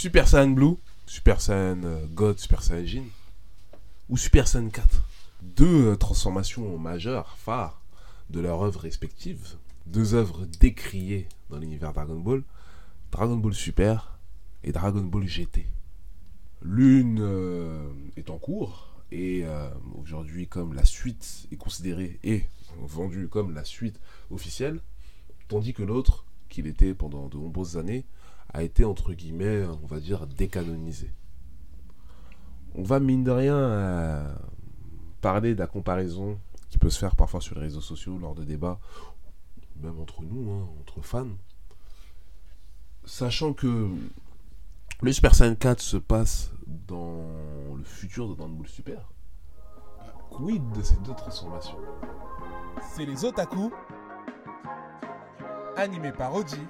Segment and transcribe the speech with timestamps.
[0.00, 3.04] Super Saiyan Blue, Super Saiyan euh, God, Super Saiyan Jin
[4.08, 5.02] ou Super Saiyan 4.
[5.42, 7.82] Deux euh, transformations majeures, phares
[8.30, 9.58] de leurs œuvres respectives.
[9.84, 12.42] Deux œuvres décriées dans l'univers Dragon Ball.
[13.12, 14.18] Dragon Ball Super
[14.64, 15.66] et Dragon Ball GT.
[16.62, 17.86] L'une euh,
[18.16, 19.44] est en cours et
[19.98, 22.46] aujourd'hui comme la suite est considérée et
[22.78, 24.80] vendue comme la suite officielle,
[25.48, 28.06] tandis que l'autre, qu'il était pendant de nombreuses années,
[28.52, 31.12] a été entre guillemets, on va dire, décanonisé.
[32.74, 34.34] On va mine de rien euh,
[35.20, 38.44] parler de la comparaison qui peut se faire parfois sur les réseaux sociaux lors de
[38.44, 38.78] débats,
[39.82, 41.26] même entre nous, hein, entre fans.
[43.04, 43.88] Sachant que
[45.02, 47.24] le Super Saiyan 4 se passe dans
[47.76, 49.10] le futur de Dragon Ball Super.
[50.30, 51.78] Quid de ces deux transformations?
[52.94, 53.72] C'est les Otaku,
[55.76, 56.60] animé par Oji,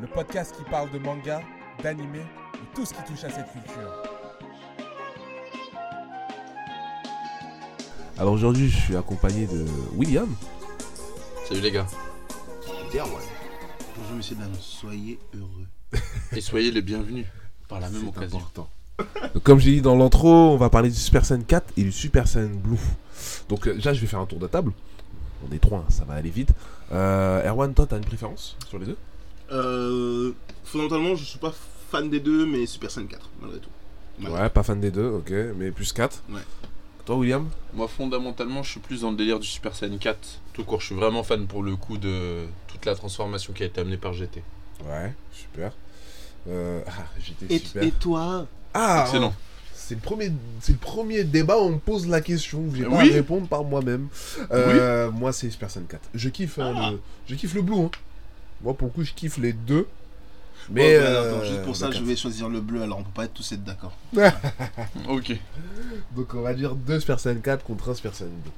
[0.00, 1.40] le podcast qui parle de manga,
[1.82, 4.02] d'anime et tout ce qui touche à cette culture.
[8.18, 10.28] Alors aujourd'hui, je suis accompagné de William.
[11.48, 11.86] Salut les gars.
[12.92, 16.00] Bonjour monsieur dame, soyez heureux.
[16.36, 17.26] Et soyez les bienvenus
[17.68, 18.38] par la même occasion.
[18.38, 18.68] important.
[19.34, 21.92] Donc, comme j'ai dit dans l'intro, on va parler du Super Saiyan 4 et du
[21.92, 22.78] Super Saiyan Blue.
[23.50, 24.72] Donc euh, déjà, je vais faire un tour de table.
[25.46, 26.50] On est trois, hein, ça va aller vite.
[26.92, 28.96] Euh, Erwan, toi, t'as une préférence sur les deux?
[29.52, 30.32] Euh,
[30.64, 31.52] fondamentalement, je suis pas
[31.90, 33.70] fan des deux, mais Super Saiyan 4, malgré tout.
[34.30, 36.22] Ouais, pas fan des deux, ok, mais plus 4.
[36.30, 36.40] Ouais.
[37.04, 37.48] Toi, William?
[37.74, 40.18] Moi fondamentalement je suis plus dans le délire du Super Saiyan 4.
[40.52, 43.66] Tout court, je suis vraiment fan pour le coup de toute la transformation qui a
[43.66, 44.42] été amenée par GT.
[44.84, 45.72] Ouais, super.
[46.48, 46.90] Euh, ah,
[47.24, 47.82] j'étais Et, super.
[47.84, 48.46] et toi?
[48.74, 49.34] Ah, Excellent.
[49.72, 52.64] C'est le premier, c'est le premier débat où on me pose la question.
[52.74, 53.10] J'ai pas Oui.
[53.10, 54.08] à répondre par moi-même.
[54.50, 56.00] Euh, Moi, c'est Super Saiyan 4.
[56.12, 56.90] Je kiffe, hein, Ah.
[56.90, 57.78] le, je kiffe le blue.
[57.78, 57.90] hein.
[58.62, 59.86] Moi, pour le coup, je kiffe les deux.
[60.70, 62.06] Mais euh, attends, juste pour ça, le je 4.
[62.08, 63.92] vais choisir le bleu, alors on peut pas être tous être d'accord.
[65.08, 65.36] Ok.
[66.16, 68.50] Donc, on va dire deux Super Saiyan 4 contre un Super Saiyan 2.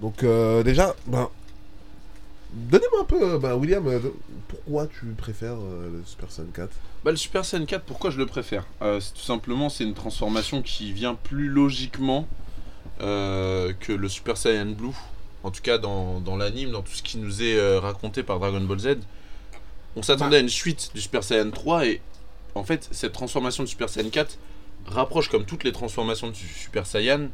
[0.00, 1.28] Donc, euh, déjà, ben,
[2.52, 4.00] donnez-moi un peu, ben, William, euh,
[4.48, 6.70] pourquoi tu préfères euh, le Super Saiyan 4
[7.04, 8.64] Bah le Super Saiyan 4, pourquoi je le préfère?
[8.80, 12.26] Euh, c'est Tout simplement c'est une transformation qui vient plus logiquement
[13.00, 14.94] euh, que le Super Saiyan Blue.
[15.42, 18.38] En tout cas dans, dans l'anime, dans tout ce qui nous est euh, raconté par
[18.38, 18.88] Dragon Ball Z.
[19.96, 22.00] On s'attendait à une suite du Super Saiyan 3 et
[22.54, 24.38] en fait cette transformation du Super Saiyan 4
[24.86, 27.28] rapproche comme toutes les transformations du Super Saiyan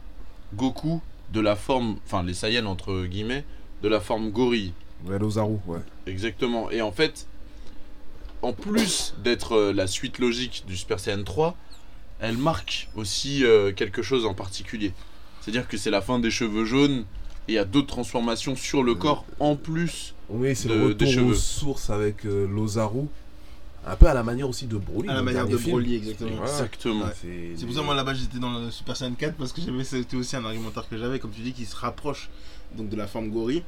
[0.55, 1.01] Goku
[1.33, 3.45] de la forme, enfin les Saiyans entre guillemets,
[3.83, 4.73] de la forme gorille.
[5.07, 5.81] Ouais, l'Ozaru, ouais.
[6.07, 6.71] Exactement.
[6.71, 7.27] Et en fait,
[8.43, 11.57] en plus d'être euh, la suite logique du Super Saiyan 3,
[12.21, 14.93] elle marque aussi euh, quelque chose en particulier.
[15.41, 17.05] C'est-à-dire que c'est la fin des cheveux jaunes
[17.49, 20.15] et il y a d'autres transformations sur le corps en plus.
[20.31, 23.07] Oui, c'est le retour aux sources avec euh, l'Ozaru.
[23.87, 25.09] Un peu à la manière aussi de Broly.
[25.09, 25.73] À la manière de film.
[25.73, 26.31] Broly, exactement.
[26.37, 26.51] Voilà.
[26.51, 27.05] Exactement.
[27.07, 27.55] Ouais.
[27.57, 30.17] C'est pour ça, moi là-bas, j'étais dans le Super Saiyan 4 parce que j'avais, c'était
[30.17, 32.29] aussi un argumentaire que j'avais, comme tu dis, qui se rapproche
[32.77, 33.63] donc de la forme gorille.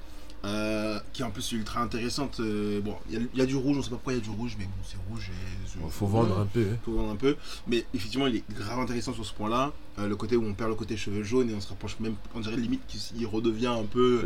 [0.44, 2.40] Euh, qui est en plus ultra intéressante.
[2.40, 4.16] euh, bon, il y, a- il y a du rouge, on sait pas pourquoi il
[4.16, 5.78] y a du rouge, mais bon, c'est rouge et.
[5.80, 6.60] Bon, faut vendre un peu.
[6.72, 6.76] hein.
[6.84, 7.36] faut vendre un peu.
[7.66, 9.72] Mais effectivement, il est grave intéressant sur ce point-là.
[9.98, 12.14] Euh, le côté où on perd le côté cheveux jaunes et on se rapproche même,
[12.34, 14.22] on dirait limite qu'il redevient un peu.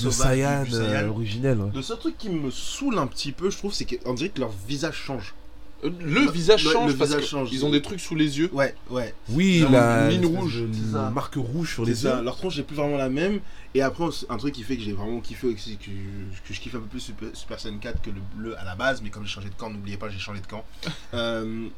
[0.00, 1.58] L'état sauvage de Saiyan, originel.
[1.60, 1.70] hein.
[1.74, 4.40] Le seul truc qui me saoule un petit peu, je trouve, c'est qu'on dirait que
[4.40, 5.34] leur visage change.
[5.82, 7.48] Le visage le- change le parce visage change.
[7.50, 8.50] qu'ils ont des trucs sous les yeux.
[8.52, 9.14] Ouais, ouais.
[9.28, 10.62] Oui, la une ligne espèce rouge,
[10.92, 11.10] ça.
[11.10, 12.16] marque rouge sur les ça.
[12.18, 12.24] yeux.
[12.24, 13.38] Leur tronche n'est plus vraiment la même.
[13.74, 16.74] Et après, un truc qui fait que j'ai vraiment kiffé aussi, que, que je kiffe
[16.74, 19.24] un peu plus Super, Super Saiyan 4 que le bleu à la base, mais comme
[19.24, 20.64] j'ai changé de camp, n'oubliez pas, j'ai changé de camp.
[21.14, 21.68] Euh,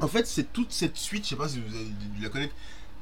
[0.00, 2.54] en fait, c'est toute cette suite, je sais pas si vous avez dû la connaître,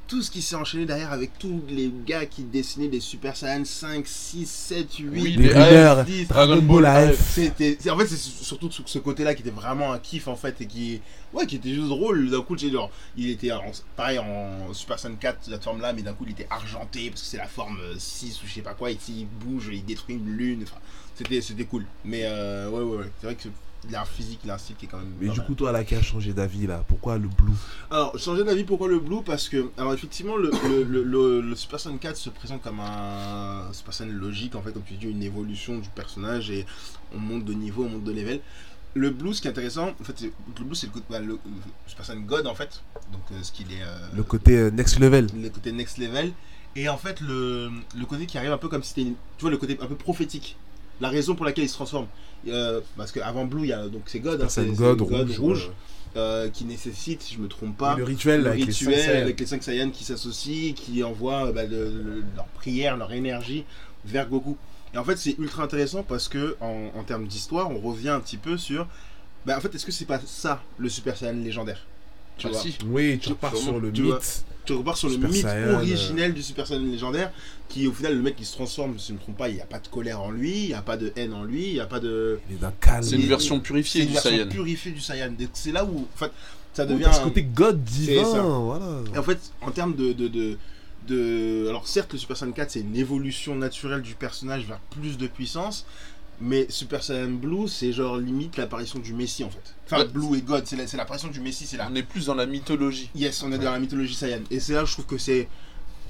[0.07, 3.65] tout ce qui s'est enchaîné derrière avec tous les gars qui dessinaient des Super Saiyan
[3.65, 7.37] 5, 6, 7, 8, Oui, Les les rumeurs, AF, 10, Dragon Ball AF.
[7.89, 10.61] En fait c'est surtout ce ce côté là qui était vraiment un kiff en fait
[10.61, 11.01] et qui
[11.33, 15.15] ouais qui était juste drôle d'un coup genre, il était en- pareil en Super Saiyan
[15.15, 17.79] 4 cette forme là mais d'un coup il était argenté parce que c'est la forme
[17.81, 20.77] euh, 6 ou je sais pas quoi et s'il bouge il détruit une lune enfin
[21.41, 23.47] c'était cool mais euh, ouais ouais ouais c'est vrai que
[23.89, 25.45] il a un physique il a un style qui est quand même Mais du mal.
[25.47, 26.83] coup, toi, là, qui a changé d'avis, là?
[26.87, 27.53] Pourquoi le blue?
[27.91, 29.21] Alors, changer d'avis, pourquoi le blue?
[29.25, 33.71] Parce que, alors effectivement, le, le, le, le- Super Saiyan 4 se présente comme un
[33.73, 36.65] Super Saiyan logique, en fait, comme tu dis, une évolution du personnage et
[37.13, 38.39] on monte de niveau, on monte de level.
[38.97, 41.37] Le blue, ce qui est intéressant, en fait, le blue, c'est le, côté- bah, le,
[41.87, 42.81] Super Saiyan God, en fait.
[43.11, 43.81] Donc, euh, ce qu'il est.
[43.81, 45.27] euh, Le côté euh, next level.
[45.35, 46.31] le côté next level.
[46.77, 49.09] Et en fait, le, le côté qui arrive un peu comme si c'était.
[49.37, 50.57] Tu vois, le côté un peu prophétique.
[51.01, 52.07] La raison pour laquelle il se transforme.
[52.47, 55.01] Euh, parce qu'avant Blue, il y a donc c'est God, hein, c'est God,
[55.39, 55.71] rouge.
[56.15, 59.03] euh, qui nécessaite, si je me trompe pas, Le rituel, le avec rituel les cinq
[59.05, 59.21] Saiyans.
[59.23, 63.11] avec les 5 Saiyans qui s'associent, qui envoient euh, bah, le- le- leur prière, leur
[63.11, 63.65] énergie
[64.05, 64.55] vers Goku.
[64.93, 68.21] Et en fait, c'est ultra intéressant parce que, en, en termes d'histoire, on revient un
[68.21, 68.87] petit peu sur
[69.45, 71.85] Bah en fait, est-ce que c'est pas ça le Super Saiyan légendaire?
[72.37, 72.77] Tu Ah, vois si.
[72.87, 74.15] Oui, tu Tu- repars sur le tu vois.
[74.15, 74.45] mythe.
[74.65, 75.75] Tu repars sur Super le mythe Saiyan, euh.
[75.75, 77.31] originel du Super Saiyan légendaire,
[77.69, 79.55] qui au final, le mec il se transforme, si je ne me trompe pas, il
[79.55, 81.67] n'y a pas de colère en lui, il n'y a pas de haine en lui,
[81.67, 82.39] il n'y a pas de.
[82.49, 83.03] Il est d'un calme.
[83.03, 84.47] C'est une version C'est purifiée une du version Saiyan.
[84.47, 85.31] purifiée du Saiyan.
[85.53, 86.31] C'est là où, en fait,
[86.73, 87.03] ça Oui, devient.
[87.05, 88.41] t'as ce un- côté god C'est divin, ça.
[88.41, 88.85] voilà.
[89.13, 90.57] Et en fait, en termes de, de, de,
[91.07, 95.17] de- Alors, certes, le Super Saiyan 4, c'est une évolution naturelle du personnage vers plus
[95.17, 95.85] de puissance.
[96.41, 99.73] Mais Super Saiyan Blue, c'est genre limite l'apparition du Messie en fait.
[99.85, 100.07] Enfin, Ouais.
[100.07, 101.87] Blue et God, c'est la- c'est l'apparition du Messie, c'est là.
[101.89, 103.09] On est plus dans la mythologie.
[103.15, 104.41] Yes, on est dans la mythologie Saiyan.
[104.51, 105.47] Et c'est là où je trouve que c'est.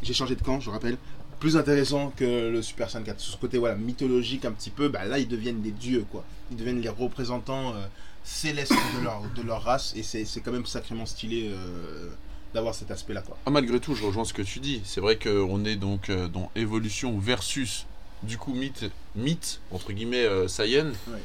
[0.02, 0.98] J'ai changé de camp, je rappelle.
[1.40, 3.20] Plus intéressant que le Super Saiyan 4.
[3.20, 6.24] Sur ce côté voilà, mythologique un petit peu, bah là ils deviennent des dieux quoi.
[6.50, 7.86] Ils deviennent les représentants euh,
[8.24, 9.94] célestes de leur, de leur race.
[9.96, 12.10] Et c'est quand même sacrément stylé euh,
[12.54, 13.38] d'avoir cet aspect là quoi.
[13.46, 14.82] Ah, malgré tout, je rejoins ce que tu dis.
[14.86, 17.86] C'est vrai qu'on est donc euh, dans évolution versus
[18.26, 18.86] du coup mythe,
[19.16, 20.88] mythe entre guillemets euh, Saiyan.
[21.08, 21.20] Ouais.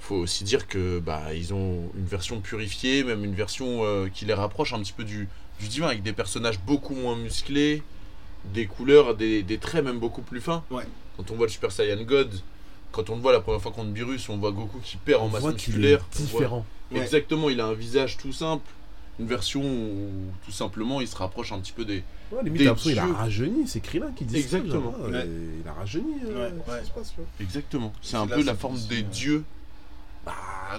[0.00, 4.24] Faut aussi dire que bah ils ont une version purifiée, même une version euh, qui
[4.24, 5.28] les rapproche un petit peu du,
[5.60, 7.82] du divin avec des personnages beaucoup moins musclés,
[8.52, 10.64] des couleurs, des, des traits même beaucoup plus fins.
[10.70, 10.84] Ouais.
[11.16, 12.32] Quand on voit le Super Saiyan God,
[12.90, 15.28] quand on le voit la première fois contre Beerus, on voit Goku qui perd en
[15.28, 16.04] masse musculaire.
[16.10, 16.66] Voit- différent.
[16.90, 17.00] Ouais.
[17.00, 18.68] Exactement, il a un visage tout simple.
[19.20, 20.08] Une version où
[20.44, 22.98] tout simplement il se rapproche un petit peu des, Ouais, limite, Des t'as l'impression qu'il
[22.98, 24.92] a rajeuni, c'est Krillin qui dit ça, Exactement.
[24.92, 25.10] genre, Ouais.
[25.26, 26.14] euh, Il a rajeuni.
[26.24, 26.80] euh, Ouais, ce ouais.
[26.80, 27.14] qui se passe.
[27.40, 27.92] Exactement.
[28.00, 29.02] C'est un peu la forme aussi, des ouais.
[29.02, 29.44] dieux
[30.24, 30.32] bah,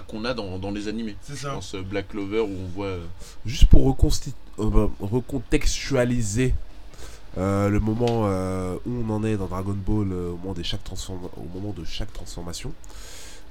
[0.08, 1.14] qu'on a dans, dans les animés.
[1.22, 1.50] C'est Je ça.
[1.52, 2.86] pense euh, Black Clover où on voit.
[2.86, 3.04] euh,
[3.46, 6.54] Juste pour euh, bah, recontextualiser
[7.38, 10.64] euh, le moment euh, où on en est dans Dragon Ball euh, au, moment des
[10.64, 12.72] chaque transforma- au moment de chaque transformation.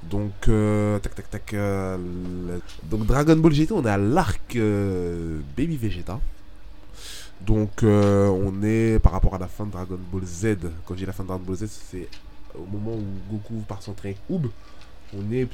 [0.10, 1.54] Donc, euh, tac tac tac.
[1.54, 1.98] euh,
[2.84, 6.20] Donc, Dragon Ball GT, on est à l'arc euh, Baby Vegeta.
[7.42, 10.58] Donc, euh, on est par rapport à la fin de Dragon Ball Z.
[10.86, 12.08] Quand dis la fin de Dragon Ball Z, c'est
[12.56, 14.50] au moment où Goku part s'entraîner avec Oob.
[15.18, 15.48] On est.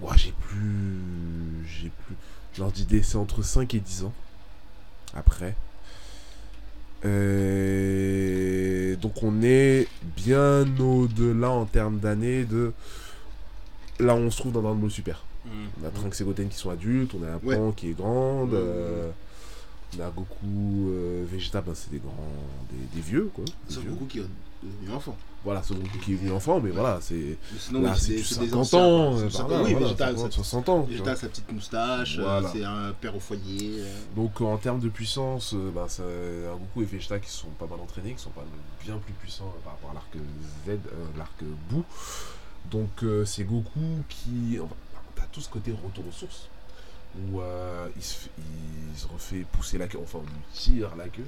[0.00, 1.64] Ouah, j'ai plus.
[1.66, 2.16] J'ai plus.
[2.58, 4.12] Leur d'idée, c'est entre 5 et 10 ans.
[5.14, 5.54] Après.
[7.04, 12.72] Euh, Donc on est bien au-delà en termes d'années de
[14.00, 15.24] là on se trouve dans Dragon Ball Super.
[15.82, 17.56] On a Trunks et Goten qui sont adultes, on a un Ouais.
[17.56, 19.10] Pan qui est grande, euh,
[19.98, 22.14] on a Goku, euh, Vegeta, ben, c'est des grands,
[22.70, 23.44] des, des vieux quoi.
[23.68, 23.92] Des Sauf vieux.
[23.92, 24.26] Goku qui est
[24.62, 25.16] devenu enfant.
[25.42, 28.22] Voilà, c'est Goku qui est venu enfant, mais voilà, c'est sinon, là c'est des- du
[28.24, 30.36] c'est des 50 anciens, ans, euh, C'est par 50 là, oui, voilà, Vegeta, 50, ça-
[30.36, 30.82] 60 ans.
[30.82, 33.80] Vegeta a sa petite moustache, euh, c'est un père au foyer.
[33.80, 33.94] euh.
[34.14, 35.54] Donc en termes de puissance,
[35.88, 38.44] ça, un Goku et Vegeta qui sont pas mal entraînés, qui sont pas
[38.84, 40.14] bien plus puissants par rapport à l'arc
[40.66, 40.76] Z, euh,
[41.16, 41.82] l'arc Boo.
[42.70, 44.58] Donc euh, c'est Goku qui...
[44.60, 44.74] Enfin,
[45.16, 46.48] t'as tout ce côté retour aux sources,
[47.18, 50.94] où euh, il, se, fait- il se refait pousser la queue, enfin on lui tire
[50.96, 51.26] la queue,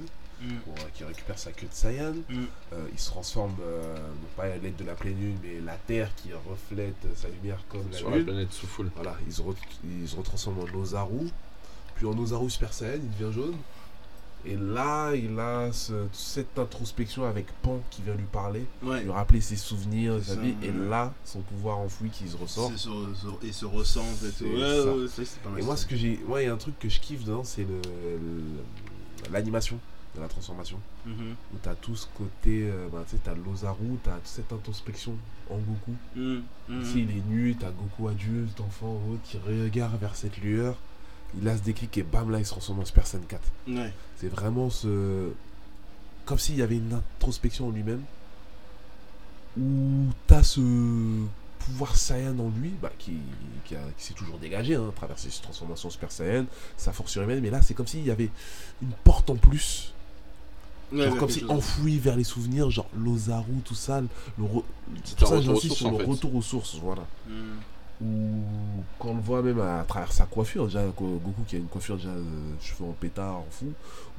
[0.65, 2.13] pour euh, qu'il récupère sa queue de Saiyan.
[2.29, 2.43] Mm.
[2.73, 5.75] Euh, il se transforme, euh, non pas à l'aide de la pleine lune, mais la
[5.77, 8.89] Terre qui reflète sa lumière comme la sur la planète Souffle.
[8.95, 9.55] Voilà, il se, re-
[10.01, 11.29] il se retransforme en Ozaru.
[11.95, 13.55] Puis en Ozaru Super Saiyan, il devient jaune.
[14.45, 19.01] Et là, il a ce- cette introspection avec Pan qui vient lui parler, Ouais.
[19.03, 20.55] lui rappeler ses souvenirs sa vie.
[20.61, 22.71] Et là, son pouvoir enfoui qui se ressort.
[22.73, 22.89] Et se
[24.43, 25.15] et Ouais, ça.
[25.15, 25.61] ça, c'est pas mal.
[25.61, 27.43] Et moi, ce que j'ai, moi, il y a un truc que je kiffe dedans,
[27.45, 27.65] c'est
[29.31, 29.79] l'animation
[30.15, 30.77] de la transformation.
[31.05, 31.35] Mhm.
[31.53, 35.15] Où t'as tout ce côté, euh, bah, tu sais, t'as l'Ozaru, t'as toute cette introspection
[35.49, 35.93] en Goku.
[36.15, 36.43] Mhm.
[36.69, 36.81] Mhm.
[36.81, 40.75] Ici, il est nu, t'as Goku adulte, enfant, autre, qui regarde vers cette lueur.
[41.41, 43.41] Il a ce déclic et bam, là, il se transforme en Super Saiyan 4.
[43.69, 43.93] Ouais.
[44.17, 45.29] C'est vraiment ce.
[46.25, 48.01] Comme s'il y avait une introspection en lui-même.
[49.59, 50.61] Où t'as ce
[51.59, 53.13] pouvoir Saiyan en lui, bah, qui,
[53.65, 57.11] qui, a- qui s'est toujours dégagé hein, à travers ses transformations Super Saiyan, sa force
[57.11, 57.39] surhumaine.
[57.41, 58.29] Mais là, c'est comme s'il y avait
[58.81, 59.93] une porte en plus.
[60.91, 64.01] Ouais, genre ouais, comme si enfoui vers les souvenirs, genre l'Ozaru, tout ça.
[64.01, 64.63] Le re-
[65.17, 66.03] tout ça, j'insiste sur le fait.
[66.03, 67.55] retour aux sources, voilà Mhm.
[68.01, 68.41] Ou
[68.99, 71.67] quand on le voit même à, travers sa coiffure, déjà Go- Goku qui a une
[71.67, 72.23] coiffure déjà euh,
[72.61, 73.71] cheveux en pétard, en fou,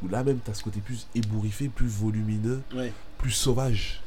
[0.02, 2.92] où là même t'as ce côté plus ébouriffé, plus volumineux, Ouais.
[3.18, 4.00] plus sauvage.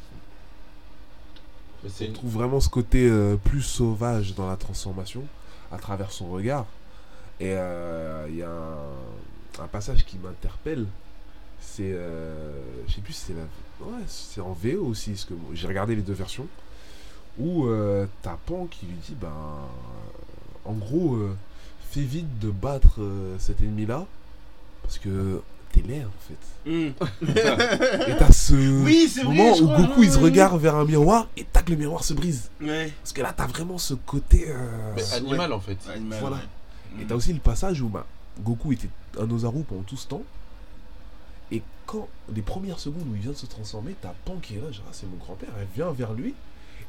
[1.86, 5.24] On une- trouve vraiment ce côté euh, plus sauvage dans la transformation
[5.72, 6.66] à travers son regard.
[7.40, 10.86] Et euh, il y a un, un passage qui m'interpelle.
[11.60, 12.52] C'est, euh,
[12.88, 15.68] je sais plus si c'est la, ouais, c'est en VO aussi, parce que moi, j'ai
[15.68, 16.48] regardé les deux versions,
[17.40, 19.32] où euh, t'as Pan qui lui dit, ben,
[20.66, 21.36] en gros, euh,
[21.92, 24.06] fais vite de battre euh, cet ennemi-là,
[24.84, 25.42] parce que
[25.72, 26.70] t'es laid en fait.
[26.70, 26.94] Mhm.
[28.08, 28.54] Et t'as ce
[28.84, 31.70] Oui, c'est vrai, moment où crois, Goku il se regarde vers un miroir et tac
[31.70, 32.50] le miroir se brise.
[32.62, 32.92] Ouais.
[33.02, 34.46] Parce que là t'as vraiment ce côté.
[34.50, 35.78] euh, mais animal en fait.
[35.94, 36.36] Animal, Voilà.
[36.38, 37.04] ouais.
[37.04, 38.06] Et t'as aussi le passage où bah,
[38.42, 38.90] Goku était
[39.20, 40.24] un Ozaru pendant tout ce temps.
[41.52, 44.62] Et quand les premières secondes où il vient de se transformer, t'as Pan qui est
[44.62, 46.34] là, genre, Ah, c'est mon grand-père, elle vient vers lui.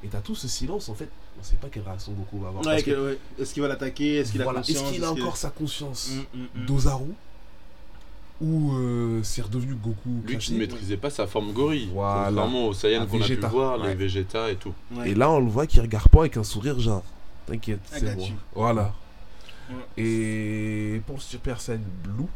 [0.05, 1.09] Et t'as tout ce silence, en fait,
[1.41, 2.65] on sait pas quelle réaction Goku va avoir.
[2.65, 3.19] Ouais, parce que- que- ouais.
[3.41, 4.17] Est-ce qu'il va l'attaquer?
[4.17, 4.83] Est-ce qu'il a voilà, conscience?
[4.83, 6.11] Est-ce qu'il a encore sa conscience?
[6.35, 6.67] Mm, mm, mm.
[6.67, 7.13] d'Ozaru?
[8.41, 11.89] Ou euh, c'est redevenu Goku Lui qui ne maîtrisait pas sa forme gorille.
[11.93, 12.27] Voilà.
[12.29, 13.89] Contrairement Saiyans Un qu'on a pu voir, Ouais.
[13.89, 14.73] les Vegeta et tout.
[14.95, 15.11] Ouais.
[15.11, 17.03] Et là, on le voit qu'il regarde pas avec un sourire genre.
[17.47, 18.29] T'inquiète, I c'est bon.
[18.55, 18.95] Voilà.
[19.97, 22.27] Et pour Super Saiyan Blue,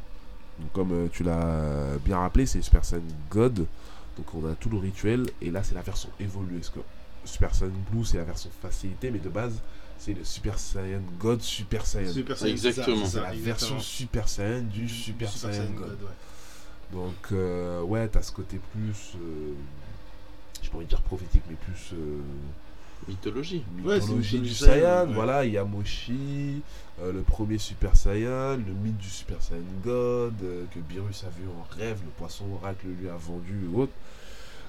[0.58, 3.66] donc comme euh, tu l'as bien rappelé, c'est Super Saiyan God.
[4.16, 5.26] Donc on a tout le rituel.
[5.40, 6.56] Et là, c'est la version évoluée.
[6.58, 6.80] Parce que
[7.24, 9.10] Super Saiyan Blue, c'est la version facilité.
[9.10, 9.60] Mais de base,
[9.98, 12.12] c'est le Super Saiyan God Super Saiyan.
[12.12, 13.06] Super Saiyan, Exactement.
[13.06, 13.44] c'est la exactement.
[13.44, 15.98] version Super Saiyan du Super, Saiyan, God.
[16.02, 16.92] ouais.
[16.92, 19.14] Donc, euh, ouais, t'as ce côté plus.
[19.16, 19.54] euh,
[20.60, 21.90] j'ai pas envie de dire prophétique, mais plus.
[21.94, 22.18] euh,
[23.08, 23.64] Mythologie.
[23.74, 24.72] Mythologie du mythologie Saiyan.
[24.74, 25.14] Saiyan, ouais.
[25.14, 26.62] Voilà, il y a Moshi,
[27.00, 31.30] euh, le premier Super Saiyan, le mythe du Super Saiyan God, euh, que Beerus a
[31.30, 33.92] vu en rêve, le poisson oracle lui a vendu et autres.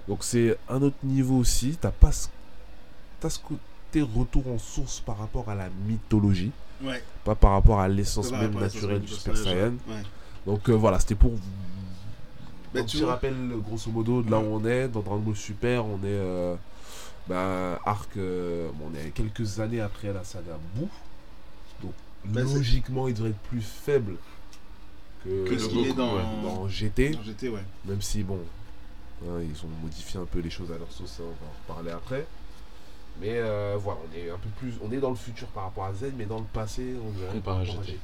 [0.07, 1.77] Donc, c'est un autre niveau aussi.
[1.79, 2.27] T'as pas ce,
[3.24, 6.51] t'as ce côté retour en source par rapport à la mythologie,
[6.84, 7.01] Ouais.
[7.24, 9.74] pas par rapport à l'essence même naturelle du Super Saiyan.
[9.88, 10.03] ouais.
[10.46, 11.32] Donc euh, voilà, c'était pour.
[12.74, 13.34] Bah, tu rappel,
[13.65, 14.88] grosso modo, de là où on est.
[14.89, 16.01] Dans Dragon Ball Super, on est.
[16.06, 16.56] euh,
[17.27, 18.18] bah, arc.
[18.18, 20.89] euh, bon, on est quelques années après la saga Boo.
[21.82, 21.94] Donc
[22.25, 24.15] Bah, logiquement, il devrait être plus faible
[25.24, 27.18] que, Que ce qu'il est dans- ouais, dans GT.
[27.24, 27.63] J'étais, ouais.
[27.86, 28.39] Même si, bon,
[29.25, 31.74] hein, ils ont modifié un peu les choses à leur sauce, hein, on va en
[31.75, 32.25] reparler après.
[33.22, 34.74] Mais euh, voilà, on est un peu plus.
[34.82, 37.38] On est dans le futur par rapport à Z, mais dans le passé, on dirait.
[37.38, 37.98] À par rapport GT.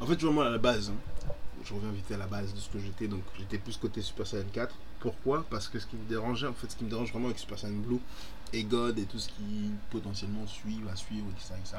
[0.00, 1.30] En fait, tu vois, moi, à la base, hein,
[1.64, 3.06] je reviens vite à la base de ce que j'étais.
[3.06, 4.74] Donc, j'étais plus côté Super Saiyan 4.
[4.98, 5.44] Pourquoi?
[5.50, 7.58] Parce que ce qui me dérangeait, en fait, ce qui me dérange vraiment avec Super
[7.58, 8.00] Saiyan Blue
[8.52, 11.76] et God et tout ce qui potentiellement suit, va suivre, etc., etc.,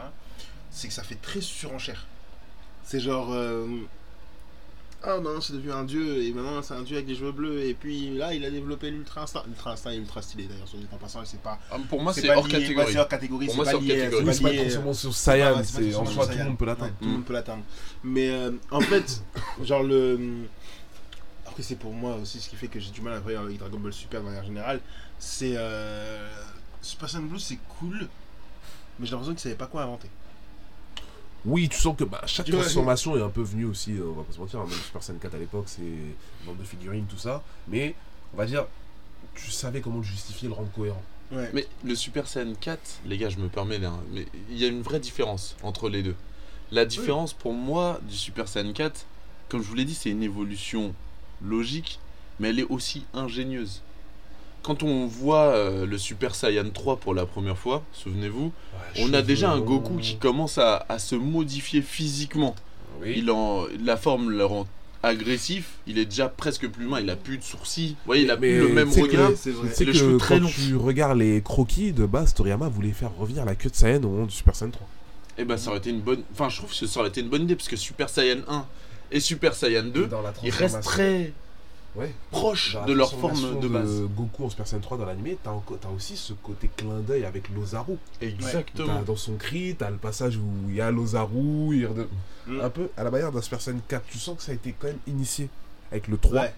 [0.70, 2.06] c'est que ça fait très surenchère.
[2.84, 3.32] C'est genre.
[3.34, 3.68] euh,
[5.03, 7.65] ah, maintenant c'est devenu un dieu, et maintenant c'est un dieu avec des cheveux bleus,
[7.65, 9.43] et puis là il a développé l'ultra instinct.
[9.48, 11.60] L'ultra instinct est ultra stylé d'ailleurs, sur temps passant, et c'est pas.
[11.72, 12.93] Ah, pour moi, c'est pas hors ouais, catégorie.
[12.93, 14.24] c'est hors catégorie, Pour c'est moi, pas c'est hors lié- catégorie.
[14.24, 16.91] c'est Oui, c'est pas transformation sur Saiyan, c'est en soi tout le monde peut l'atteindre.
[16.91, 17.63] Ouais, tout le monde peut l'atteindre.
[18.03, 19.24] Mais euh, en fait,
[19.63, 20.20] genre le.
[21.48, 23.58] Après, c'est pour moi aussi ce qui fait que j'ai du mal à voir avec
[23.58, 24.79] Dragon Ball Super de manière générale.
[25.20, 25.53] C'est.
[25.55, 26.27] Euh...
[26.81, 28.08] Super Saiyan Blue, c'est cool.
[29.00, 30.10] Mais j'ai l'impression qu'ils savaient pas quoi inventer.
[31.45, 32.53] Oui, tu sens que bah, chaque Ouais.
[32.53, 35.01] transformation est un peu venue aussi, euh, on va pas se mentir, hein, même Super
[35.01, 36.13] Saiyan 4 à l'époque, c'est une
[36.45, 37.41] vente de figurines, tout ça.
[37.67, 37.95] Mais,
[38.33, 38.67] on va dire,
[39.36, 41.01] tu savais comment le justifier, le rendre cohérent.
[41.31, 41.50] Ouais.
[41.53, 44.65] Mais le Super Saiyan 4, les gars, je me permets là, hein, mais il y
[44.65, 46.15] a une vraie différence entre les deux.
[46.71, 49.05] La différence pour moi du Super Saiyan 4,
[49.50, 50.93] comme je vous l'ai dit, c'est une évolution
[51.41, 52.00] logique,
[52.39, 53.81] mais elle est aussi ingénieuse.
[54.63, 58.51] Quand on voit euh, le Super Saiyan 3 pour la première fois, souvenez-vous,
[59.00, 62.56] on a déjà un Goku qui commence à, à se modifier physiquement.
[63.01, 63.15] Oui.
[63.18, 64.68] Il en, la forme le rend
[65.01, 68.30] agressif, il est déjà presque plus humain, il a plus de sourcils, vous voyez, il
[68.30, 69.32] a Mais plus le même regard.
[69.36, 69.70] c'est vrai.
[69.80, 70.50] Les que cheveux très quand longs.
[70.50, 74.10] tu regardes les croquis, de base, Toriyama voulait faire revenir la queue de Saiyan au
[74.10, 74.88] moment du Super Saiyan 3.
[75.39, 76.22] Et ben ça aurait été une bonne.
[76.34, 78.65] Enfin, je trouve que ça aurait été une bonne idée parce que Super Saiyan 1
[79.13, 81.34] et Super Saiyan 2, Dans la ils restent transformation- très
[81.95, 82.13] Ouais.
[82.31, 84.01] proches Dans la de leur forme de base.
[84.15, 87.25] Goku en Super Saiyan 3 dans l'animé, t'as enco- t'as aussi ce côté clin d'œil
[87.25, 87.98] avec l'Ozaru.
[88.21, 89.00] Exactement.
[89.00, 92.07] T'as- Dans son cri, t'as le passage où il y a l'Ozaru, il rede-
[92.48, 92.62] Mm.
[92.62, 94.05] un peu à la manière d'un Super Saiyan 4.
[94.10, 95.50] Tu sens que ça a été quand même initié
[95.91, 96.41] avec le 3.
[96.43, 96.53] Ouais.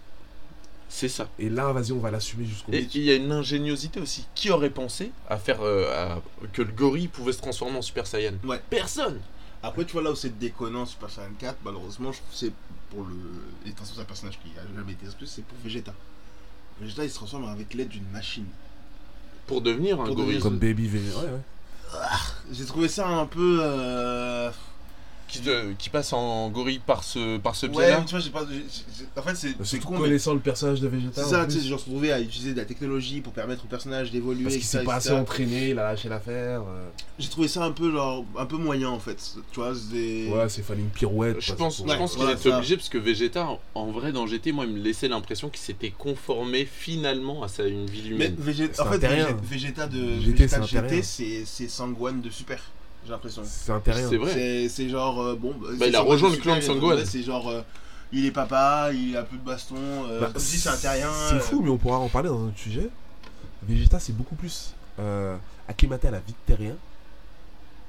[0.87, 1.27] C'est ça.
[1.39, 2.89] Et là, vas-y, on va l'assumer jusqu'au Et bout.
[2.93, 4.27] il y a une ingéniosité aussi.
[4.35, 6.21] Qui aurait pensé à faire euh, à-
[6.53, 8.33] que le gorille pouvait se transformer en Super Saiyan?
[8.45, 8.61] Ouais.
[8.69, 9.19] Personne.
[9.63, 12.51] Après, tu vois là où c'est déconnant Super Saiyan 4, malheureusement, je trouve que c'est
[12.93, 13.15] pour le.
[13.65, 15.93] L'extension d'un personnage qui a jamais été plus, c'est pour Vegeta.
[16.81, 18.45] Vegeta il se transforme avec l'aide d'une machine.
[19.47, 20.35] Pour devenir un Pour gorille.
[20.35, 21.00] devenir- Comme Baby V.
[21.00, 22.00] Ouais, ouais.
[22.51, 23.59] J'ai trouvé ça un peu.
[23.62, 24.51] Euh...
[25.33, 27.99] Qui, de- qui passe en gorille par ce, par ce biais-là.
[27.99, 28.45] mais tu vois, j'ai pas.
[28.49, 28.57] j'ai-
[28.97, 31.23] j'ai- En fait, c'est c'est Surtout con, mais connaissant le personnage de Vegeta.
[31.23, 33.67] C'est ça, tu sais, genre se trouver à utiliser de la technologie pour permettre au
[33.67, 34.43] personnage d'évoluer.
[34.43, 35.21] Parce qu'il etc., s'est pas assez etc.
[35.21, 36.61] entraîné, il a lâché l'affaire.
[36.61, 36.85] euh.
[37.19, 39.17] J'ai trouvé ça un peu genre un peu moyen en fait.
[39.51, 40.27] Tu vois, c'est.
[40.29, 41.37] Ouais, c'est fallait une pirouette.
[41.41, 42.57] Je parce pense, que- je Ouais, pense qu'il voilà, était ça.
[42.57, 45.61] obligé parce que Vegeta, en, en vrai, dans GT, moi, il me laissait l'impression qu'il
[45.61, 48.35] s'était conformé finalement à sa une vie Mais humaine.
[48.39, 49.25] Végé- C'est en un fait, terrien.
[49.25, 50.89] Végé- Vegeta de GT, Vegeta de c'est un terrien.
[50.97, 52.59] GT, c'est c'est Sangwan de Super.
[53.05, 53.41] J'ai l'impression.
[53.45, 54.07] C'est un terrien.
[54.10, 54.67] C'est vrai.
[54.69, 55.53] C'est genre euh, bon.
[55.60, 57.05] bah, Bah, il a rejoint de le clan de Sangwan.
[57.05, 57.62] C'est genre euh,
[58.12, 59.75] il est papa, il a plus de baston.
[60.10, 61.10] euh, Bah, comme si c'est un terrien.
[61.29, 62.89] C'est euh, fou, mais on pourra en parler dans un autre sujet.
[63.67, 65.36] Vegeta, c'est beaucoup plus euh,
[65.67, 66.75] acclimaté à la vie de terrien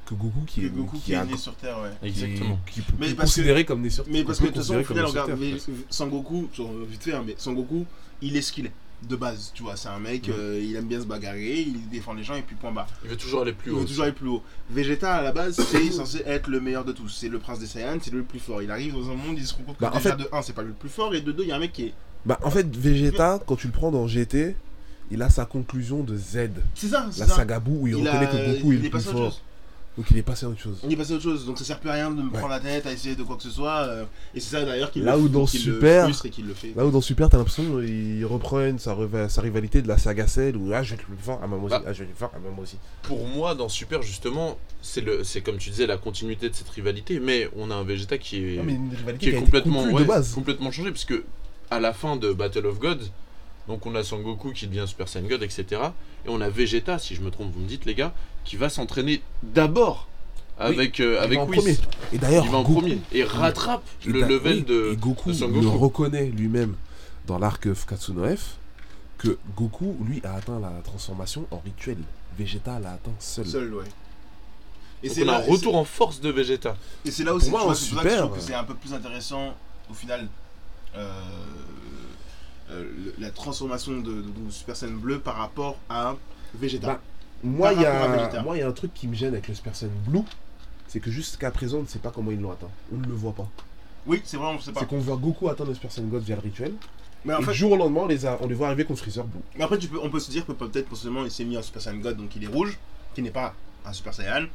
[0.06, 2.06] que Goku qui est, Goku qui est né sur Terre, ouais.
[2.09, 2.59] Exactement.
[2.66, 4.59] Qui, qui Mais est parce que- considéré comme né sur Mais parce que de toute
[4.59, 7.87] façon, au considéré final, regarde, Terre, Sangoku, genre, vite fait, hein, mais Sangoku,
[8.21, 8.73] il est ce qu'il est.
[9.08, 10.32] De base, tu vois, c'est un mec, Mm.
[10.38, 12.87] euh, il aime bien se bagarrer, il défend les gens et puis point barre.
[13.04, 13.80] Il veut toujours aller plus Il haut.
[13.80, 14.42] veut toujours aller plus haut.
[14.70, 17.08] Vegeta, à la base, c'est censé être le meilleur de tous.
[17.08, 18.62] C'est le prince des Saiyans, c'est le plus fort.
[18.62, 20.28] Il arrive dans un monde, il se rend compte que Bah, en déjà fait- de
[20.32, 21.84] 1, c'est pas le plus fort, et de 2, il y a un mec qui
[21.87, 21.94] est.
[22.25, 24.56] Bah, en fait, Vegeta, quand tu le prends dans GT,
[25.11, 27.37] il a sa conclusion de Z, C'est ça, c'est la ça.
[27.37, 29.00] saga Boo, où il, Il reconnaît a- que Goku est il le est plus à
[29.00, 29.30] autre fort.
[29.32, 29.42] chose.
[29.96, 30.78] Donc il est passé à autre chose.
[30.82, 32.30] On est passé à autre chose, donc ça sert plus à rien de me Ouais.
[32.38, 33.82] prendre la tête à essayer de quoi que ce soit.
[33.86, 36.30] euh, et c'est ça d'ailleurs qu'il Là le, où dans qu'il Super- le frustre et
[36.30, 36.72] qu'il le fait.
[36.74, 40.26] Là où dans Super, t'as l'impression qu'il reprend sa, riva- sa rivalité de la saga
[40.26, 41.82] Cell, où ah, je vais être le plus fort, ah, bah, aussi, Bah.
[41.86, 42.76] ah, je vais le aussi.
[43.02, 46.68] Pour moi, dans Super, justement, c'est le, c'est comme tu disais, la continuité de cette
[46.70, 49.36] rivalité, mais on a un Vegeta qui est, Non, mais une rivalité qui est qui
[49.36, 50.32] a été complètement, conclue ouais, de base.
[50.34, 51.22] complètement changé, parce que
[51.70, 53.10] à la fin de Battle of Gods,
[53.68, 55.64] donc on a Son Goku qui devient Super Saiyan God, etc.
[56.26, 58.12] Et on a Vegeta, si je me trompe, vous me dites les gars,
[58.44, 60.08] qui va s'entraîner d'abord
[60.58, 61.56] avec, euh, Il avec va en Whis.
[61.56, 61.78] premier.
[62.12, 64.90] Et d'ailleurs, Il va en Goku- premier et rattrape et le d'a- level oui, de,
[64.92, 65.78] et Goku de Son le Goku.
[65.78, 66.74] reconnaît lui-même
[67.26, 68.56] dans l'arc Katsuno F
[69.18, 71.96] que Goku, lui, a atteint la transformation en rituel.
[72.38, 73.46] Vegeta l'a atteint seul.
[73.46, 73.84] Seul, ouais.
[75.02, 76.76] Et c'est un retour en force de Vegeta.
[77.04, 79.54] et c'est là en c'est super, trouve que euh, c'est un peu plus intéressant
[79.90, 80.28] au final.
[80.96, 81.10] euh,
[82.70, 82.84] euh,
[83.18, 86.14] la transformation de, de- de Super Saiyan bleu par rapport à
[86.54, 86.86] Vegeta.
[86.86, 87.00] Bah,
[87.43, 88.07] Moi, il y, a...
[88.07, 88.43] Vegeta.
[88.43, 90.23] moi, il y a un truc qui me gêne avec le Super Saiyan Blue,
[90.88, 92.71] c'est que jusqu'à présent, on ne sait pas comment ils l'ont atteint.
[92.93, 93.49] On ne le voit pas.
[94.07, 94.81] oui, c'est vrai, on sait pas.
[94.81, 96.73] C'est qu'on voit Goku atteindre le Super Saiyan God via le rituel,
[97.25, 98.38] Mais en et fait, du jour au lendemain, on les, a...
[98.41, 99.41] on les voit arriver contre Freezer Blue.
[99.57, 101.62] mais après tu peux, on peut se dire que peut-être possiblement il s'est mis en
[101.62, 102.79] Super Saiyan God, donc il est rouge,
[103.14, 104.47] qui n'est pas un Super Saiyan,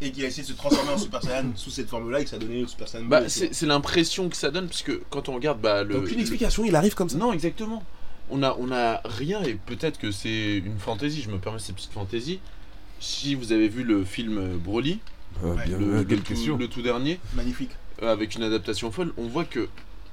[0.00, 2.30] et qu'il a essayé de se transformer en Super Saiyan sous cette forme-là et que
[2.30, 3.06] ça a donné le Super Saiyan.
[3.06, 5.96] Bah, tu c'est c'est l'impression que ça donne, puisque quand on regarde bah, le.
[5.96, 7.16] Aucune explication, il arrive comme ça.
[7.16, 7.82] Non, exactement.
[8.30, 11.76] On a, on a rien, et peut-être que c'est une fantaisie, je me permets cette
[11.76, 12.40] petite fantaisie.
[12.98, 14.98] Si vous avez vu le film euh, Broly,
[15.44, 17.20] Euh, Ouais, bien, le, euh, le tout, question le tout dernier.
[17.34, 17.70] Magnifique.
[18.02, 19.68] euh, avec une adaptation folle, on voit que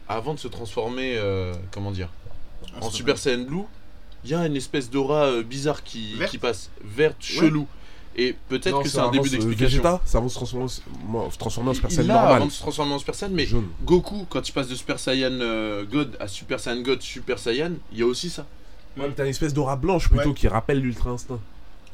[0.10, 2.10] avant de se transformer, euh, comment dire,
[2.82, 3.64] en Super Saiyan Blue,
[4.26, 7.68] il y a une espèce d'aura bizarre qui passe, verte, chelou.
[8.16, 9.82] Et peut-être que ça c'est un début euh, d'explication.
[9.82, 10.68] Vegeta, ça va se transformer,
[11.14, 12.36] en- transformer en Super Saiyan normal.
[12.36, 13.68] avant de se transformer en Super Saiyan, mais Jaune.
[13.84, 17.72] Goku, quand il passe de Super Saiyan euh, God à Super Saiyan God, Super Saiyan,
[17.92, 18.46] il y a aussi ça.
[18.98, 20.36] Ouais, mais t'as une espèce d'aura blanche plutôt Ouais.
[20.36, 21.40] qui rappelle l'Ultra Instinct.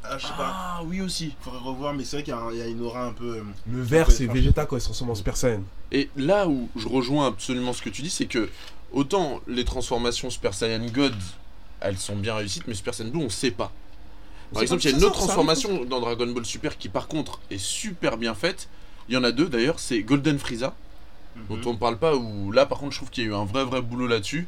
[0.03, 0.51] Ah, je sais pas.
[0.51, 1.33] Ah oui aussi.
[1.41, 3.37] Faudrait revoir, mais c'est vrai qu'il y, a une aura un peu.
[3.37, 5.61] euh, Le vert, c'est Vegeta quand il se transforme en Super Saiyan.
[5.91, 8.49] Et là où je rejoins absolument ce que tu dis, c'est que
[8.91, 11.13] autant les transformations Super Saiyan God,
[11.81, 13.71] elles sont bien réussites, mais Super Saiyan Blue, on sait pas.
[14.53, 17.39] Par exemple, il y a une autre transformation dans Dragon Ball Super qui, par contre,
[17.51, 18.67] est super bien faite.
[19.07, 20.75] Il y en a deux d'ailleurs, c'est Golden Frieza,
[21.35, 21.43] mhm.
[21.49, 23.33] dont on ne parle pas, où là, par contre, je trouve qu'il y a eu
[23.33, 24.47] un vrai, vrai boulot là-dessus,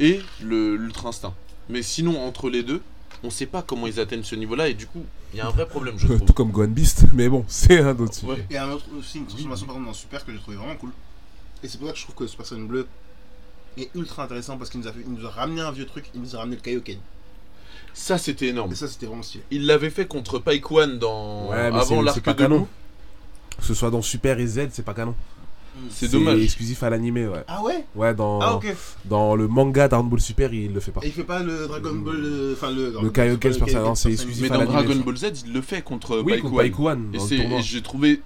[0.00, 1.34] et le l'Ultra Instinct.
[1.68, 2.80] Mais sinon, entre les deux,
[3.22, 5.50] on sait pas comment ils atteignent ce niveau-là, et du coup, il y a un
[5.50, 6.32] vrai problème, je Tout trouve.
[6.32, 8.32] comme Gohan Beast, mais bon, c'est un autre sujet.
[8.32, 8.46] Ouais.
[8.50, 10.90] Et un autre aussi, une transformation par exemple dans Super que j'ai trouvé vraiment cool.
[11.62, 12.86] Et c'est pour ça que je trouve que Super Saiyan bleu
[13.78, 16.10] est ultra intéressant parce qu'il nous, a fait- il nous a ramené un vieux truc,
[16.14, 16.98] il nous a ramené le Kaioken.
[17.98, 18.72] Ça, c'était énorme.
[18.72, 19.42] Et ça c'était vraiment stylé.
[19.50, 21.48] Il l'avait fait contre Paikwan dans...
[21.48, 22.58] Ouais, mais avant l'arc de canon.
[22.58, 22.68] Loup.
[23.58, 25.14] Que ce soit dans Super et Z, c'est pas canon.
[25.90, 26.40] C'est dommage.
[26.42, 27.42] exclusif à l'animé, ouais.
[27.48, 27.84] Ah ouais?
[27.94, 28.66] Ouais, dans, Ah ok.
[29.06, 31.00] dans le manga Dragon Ball Super, il le fait pas.
[31.02, 32.22] Et il fait pas le Dragon Ball.
[32.22, 32.94] euh, Enfin le.
[33.02, 34.42] Le Kaioken Super Saiyan, c'est exclusif.
[34.42, 34.94] Mais dans Dragon.
[34.96, 38.20] Ball Z, il le fait contre Oui, Paikwan, Et, le j'ai trouvé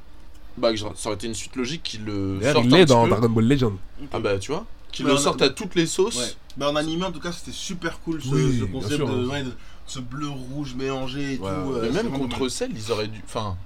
[0.59, 3.05] bah, ça aurait été une suite logique qu'il le sorte il un est petit dans
[3.05, 3.11] peu.
[3.11, 3.73] Dragon Ball Legend.
[4.13, 6.37] Ah bah tu vois, qu'il Mais le sorte à toutes les sauces.
[6.57, 6.65] Ouais.
[6.65, 9.09] Bah en animé en tout cas c'était super cool ce, Oui, ce bien concept sûr.
[9.09, 9.53] de, ouais, de
[9.87, 11.71] ce bleu rouge mélangé et Ouais, tout.
[11.71, 11.79] ouais.
[11.79, 12.51] euh, Mais même contre pas mal.
[12.51, 13.21] Cell, ils auraient dû.
[13.25, 13.57] Enfin,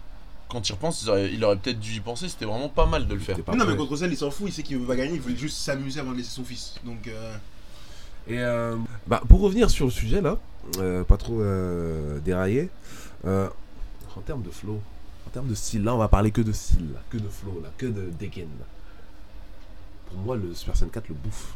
[0.49, 2.29] quand ils repensent, ils auraient- il aurait peut-être dû y penser.
[2.29, 3.39] C'était vraiment pas mal de le faire.
[3.43, 5.37] Pas non mais contre Cell il s'en fout, il sait qu'il va gagner, il voulait
[5.37, 6.75] juste s'amuser avant de laisser son fils.
[6.85, 7.37] Donc euh,
[8.29, 10.39] Et euh, bah, pour revenir sur le sujet là,
[10.79, 12.69] euh, pas trop euh, dérailler,
[13.27, 13.49] euh,
[14.17, 14.81] en termes de flow,
[15.27, 17.61] en termes de style, là on va parler que de style, là, que de flow,
[17.63, 18.49] là, que de dégaine.
[18.61, 18.67] là.
[20.07, 21.55] Pour moi, le Super Saiyan 4 le bouffe.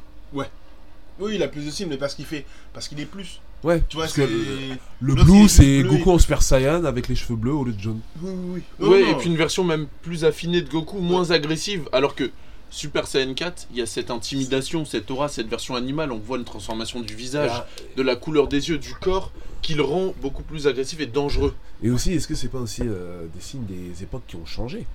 [1.20, 2.44] Oui il a plus de cibles mais parce qu'il fait.
[2.72, 3.40] Parce qu'il est plus.
[3.64, 4.22] Ouais, Tu vois parce c'est.
[4.26, 7.64] que Oui le est blue c'est Goku en Super Saiyan avec les cheveux bleus au
[7.64, 8.00] lieu de jaune.
[8.22, 8.62] oui oui.
[8.78, 9.09] Non, ouais, non.
[9.11, 11.88] et puis une version même plus affinée de Goku, moins agressive.
[11.92, 12.31] Alors que
[12.70, 16.12] Super Saiyan 4, il y a cette intimidation, cette aura, cette version animale.
[16.12, 19.72] On voit une transformation du visage, Ah, de la couleur des yeux, du corps, qui
[19.74, 21.54] le rend beaucoup plus agressif et dangereux.
[21.83, 24.87] Et aussi, est-ce que c'est pas aussi euh, des signes des époques qui ont changé?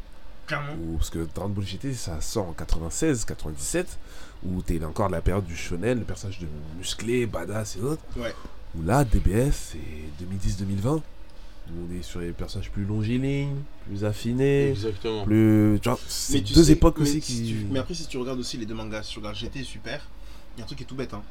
[0.47, 0.73] Clairement.
[0.73, 3.97] Ou- Parce que Dragon Ball GT ça sort en 96, 97,
[4.45, 8.01] où t'es encore de la période du shonen, le personnage de musclé, badass et autres.
[8.17, 8.33] Ouais.
[8.75, 9.79] Où là, DBS, c'est
[10.19, 11.01] 2010-2020.
[11.69, 13.55] Où on est sur les personnages plus longilignes,
[13.87, 15.23] plus affinés, Exactement.
[15.23, 15.79] plus.
[15.81, 17.47] Tu vois, c'est deux sais- époques aussi si qui.
[17.53, 19.63] tu- Mais après, si tu regardes aussi les deux mangas, si tu regardes GT et
[19.63, 20.05] Super,
[20.55, 21.13] il y a un truc qui est tout bête.
[21.13, 21.23] Hein.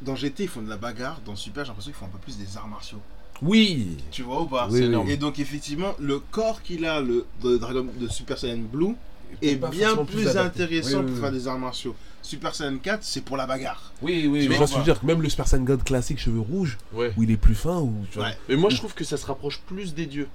[0.00, 1.20] Dans GT, ils font de la bagarre.
[1.26, 3.00] Dans Super, j'ai l'impression qu'ils font un peu plus des arts martiaux.
[3.42, 4.86] Oui Tu vois ou pas Oui, c'est oui.
[4.86, 5.08] énorme.
[5.10, 8.94] Et donc, effectivement, le corps qu'il a le, de, Dragon, de Super Saiyan Blue
[9.42, 11.38] est bien plus, intéressant Oui, pour oui, faire oui.
[11.38, 11.94] des arts martiaux.
[12.22, 13.92] Super Saiyan 4, c'est pour la bagarre.
[14.02, 15.00] Oui, oui, Tu que je veux dire.
[15.00, 17.12] que Même le Super Saiyan God classique, cheveux rouges, Ouais.
[17.16, 18.28] où il est plus fin, ou tu vois.
[18.28, 18.38] Ouais.
[18.48, 20.28] Mais moi, je trouve que ça se rapproche plus des dieux.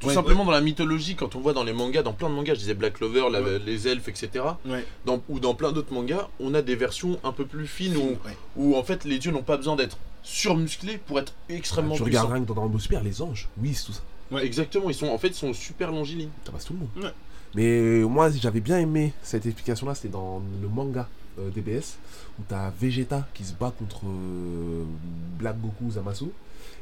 [0.00, 0.14] Tout Ouais.
[0.14, 2.58] simplement dans la mythologie, quand on voit dans les mangas, dans plein de mangas, je
[2.60, 3.58] disais Black Clover, la- Ouais.
[3.64, 4.44] les elfes, etc.
[4.66, 4.84] Ouais.
[5.06, 8.00] Dans, ou dans plein d'autres mangas, on a des versions un peu plus fines où,
[8.26, 8.36] Ouais.
[8.56, 12.22] où en fait les dieux n'ont pas besoin d'être surmusclés pour être extrêmement tu puissants.
[12.22, 14.00] regardes rien que dans Dragon Ball Super, les anges, oui, c'est tout ça.
[14.32, 16.30] Ouais, exactement, ils sont en fait ils sont super longilignes.
[16.44, 16.88] Ça passe tout le monde.
[16.96, 17.12] Ouais.
[17.54, 21.08] Mais moi, j'avais bien aimé cette explication-là, c'était dans le manga
[21.38, 21.98] euh, DBS,
[22.38, 24.82] où t'as Vegeta qui se bat contre euh,
[25.38, 26.26] Black Goku Zamasu,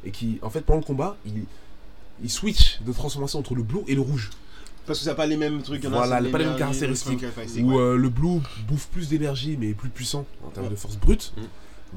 [0.03, 1.43] et qui, en fait, pendant le combat, il,
[2.23, 4.31] il switch de transformation entre le blue et le rouge.
[4.87, 5.85] Parce que ça n'a pas les mêmes trucs.
[5.85, 7.23] Voilà, pas les mêmes caractéristiques.
[7.59, 10.71] Où euh, le blue bouffe plus d'énergie, mais est plus puissant en termes Ouais.
[10.71, 11.41] de force brute, Mm.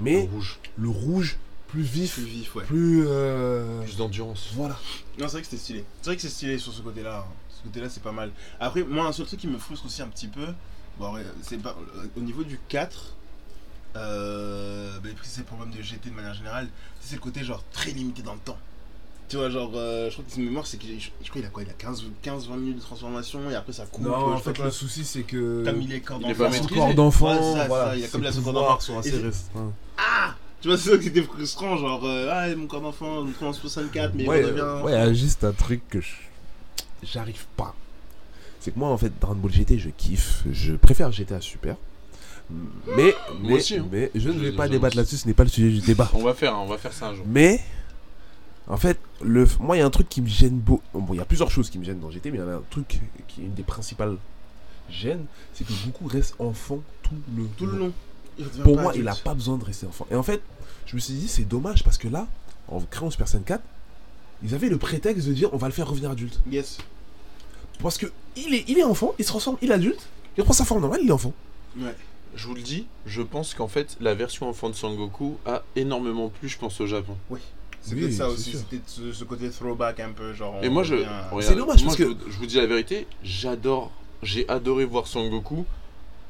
[0.00, 1.36] Mais Le rouge, le rouge
[1.68, 2.64] plus vif, Plus vif, ouais.
[2.64, 3.04] plus.
[3.06, 4.50] euh, plus d'endurance.
[4.54, 4.78] Voilà.
[5.18, 5.84] Non, c'est vrai que c'était stylé.
[6.00, 7.26] C'est vrai que c'est stylé sur ce côté-là.
[7.50, 8.30] Ce côté-là, c'est pas mal.
[8.60, 10.46] Après, moi, un seul truc qui me frustre aussi un petit peu,
[10.98, 11.76] bon, c'est pas
[12.16, 13.14] au niveau du 4.
[13.96, 16.68] Euh, bah, c'est le problème de GT de manière générale.
[17.00, 18.58] C'est le côté genre très limité dans le temps.
[19.28, 21.44] Tu vois, genre, euh, je crois que c'est mémoire, c'est que je, je crois qu'il
[21.46, 24.04] a quoi Il a 15-20 minutes de transformation et après ça coupe.
[24.04, 25.64] Non, euh, en fait, le souci, c'est que.
[25.64, 26.50] Comme il est corps Il est d'enfant.
[26.50, 26.74] maîtrisé.
[26.80, 28.80] corps d'enfant, Ouais, voilà, il a comme ses la seconde d'enfant.
[28.80, 29.72] sont assez restreints.
[30.62, 33.48] Tu vois, c'est ça qui était frustrant, genre, euh, ah, mon corps d'enfant, on prend
[33.48, 34.60] en 64, mais ouais, il redevient.
[34.62, 36.14] euh, ouais, il y a juste un truc que je-
[37.02, 37.74] j'arrive pas.
[38.60, 40.42] C'est que moi, en fait, Dragon Ball GT, je kiffe.
[40.50, 41.76] Je préfère GTA Super.
[42.96, 43.86] Mais, mais, aussi, hein.
[43.90, 46.08] mais je ne vais pas débattre là-dessus, ce n'est pas le sujet du débat.
[46.14, 47.24] On va faire, on va faire ça un jour.
[47.28, 47.60] Mais,
[48.68, 50.82] en fait, le, moi, il y a un truc qui me gêne beaucoup.
[50.92, 52.48] Bon, il y a plusieurs choses qui me gênent dans GT, mais il y en
[52.48, 54.16] a un truc qui est une des principales
[54.90, 57.92] gênes, c'est que beaucoup restent enfants tout le Tout le long.
[58.62, 59.24] Pour moi, il a adulte.
[59.24, 60.06] pas besoin de rester enfant.
[60.10, 60.42] Et en fait,
[60.86, 62.26] je me suis dit, c'est dommage parce que là,
[62.68, 63.62] en créant Super Saiyan 4,
[64.42, 66.40] ils avaient le prétexte de dire on va le faire revenir adulte.
[66.50, 66.78] Yes.
[67.80, 70.52] Parce que il est, il est enfant, il se transforme, il est adulte, il reprend
[70.52, 71.32] sa forme normale, il est enfant.
[71.78, 71.94] Ouais.
[72.34, 76.28] Je vous le dis, je pense qu'en fait la version enfant de Sangoku a énormément
[76.28, 77.16] plu, je pense au Japon.
[77.88, 80.56] C'était Oui, ça aussi, c'était ce, ce côté throwback un peu, genre.
[80.62, 80.96] Et moi je,
[81.40, 84.84] C'est dommage, moi, parce je, que- vous- je vous dis la vérité, j'adore, j'ai adoré
[84.84, 85.64] voir Sangoku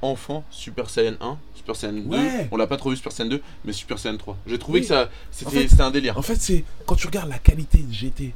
[0.02, 2.00] enfant Super Saiyan 1, Super Saiyan 2.
[2.08, 2.48] Ouais.
[2.52, 4.36] On l'a pas trop vu Super Saiyan 2, mais Super Saiyan 3.
[4.46, 4.82] J'ai trouvé Oui.
[4.82, 6.18] que ça, c'était, En fait- c'était un délire.
[6.18, 8.34] En fait, c'est quand tu regardes la qualité de GT,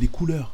[0.00, 0.52] les couleurs,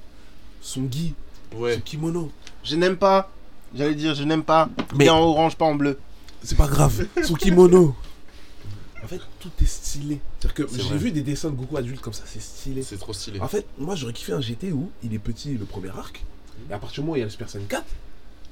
[0.60, 1.14] son gi,
[1.52, 1.80] son Ouais.
[1.82, 2.30] kimono.
[2.64, 3.30] Je n'aime pas.
[3.74, 4.68] J'allais dire, je n'aime pas.
[4.92, 5.98] Mais- Mais en orange, pas en bleu.
[6.42, 7.94] C'est pas grave, son kimono.
[9.02, 10.20] En fait, tout est stylé.
[10.40, 10.98] C'est-à-dire que C'est j'ai vrai.
[10.98, 12.82] vu des dessins de Goku adulte comme ça, c'est stylé.
[12.82, 13.40] C'est trop stylé.
[13.40, 16.24] En fait, moi j'aurais kiffé un GT où il est petit le premier arc,
[16.68, 17.84] et à partir du moment où il y a le Super Saiyan 4,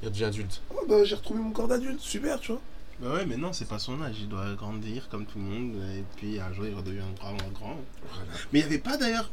[0.03, 0.61] Il devient adulte.
[0.71, 2.61] oh bah j'ai retrouvé mon corps d'adulte, super, tu vois.
[3.01, 4.17] Bah ouais, mais non, c'est pas son âge.
[4.21, 5.75] Il doit grandir comme tout le monde.
[5.97, 7.77] Et puis un jour, il redevient vraiment grand.
[8.53, 9.31] Mais il n'y avait pas d'ailleurs.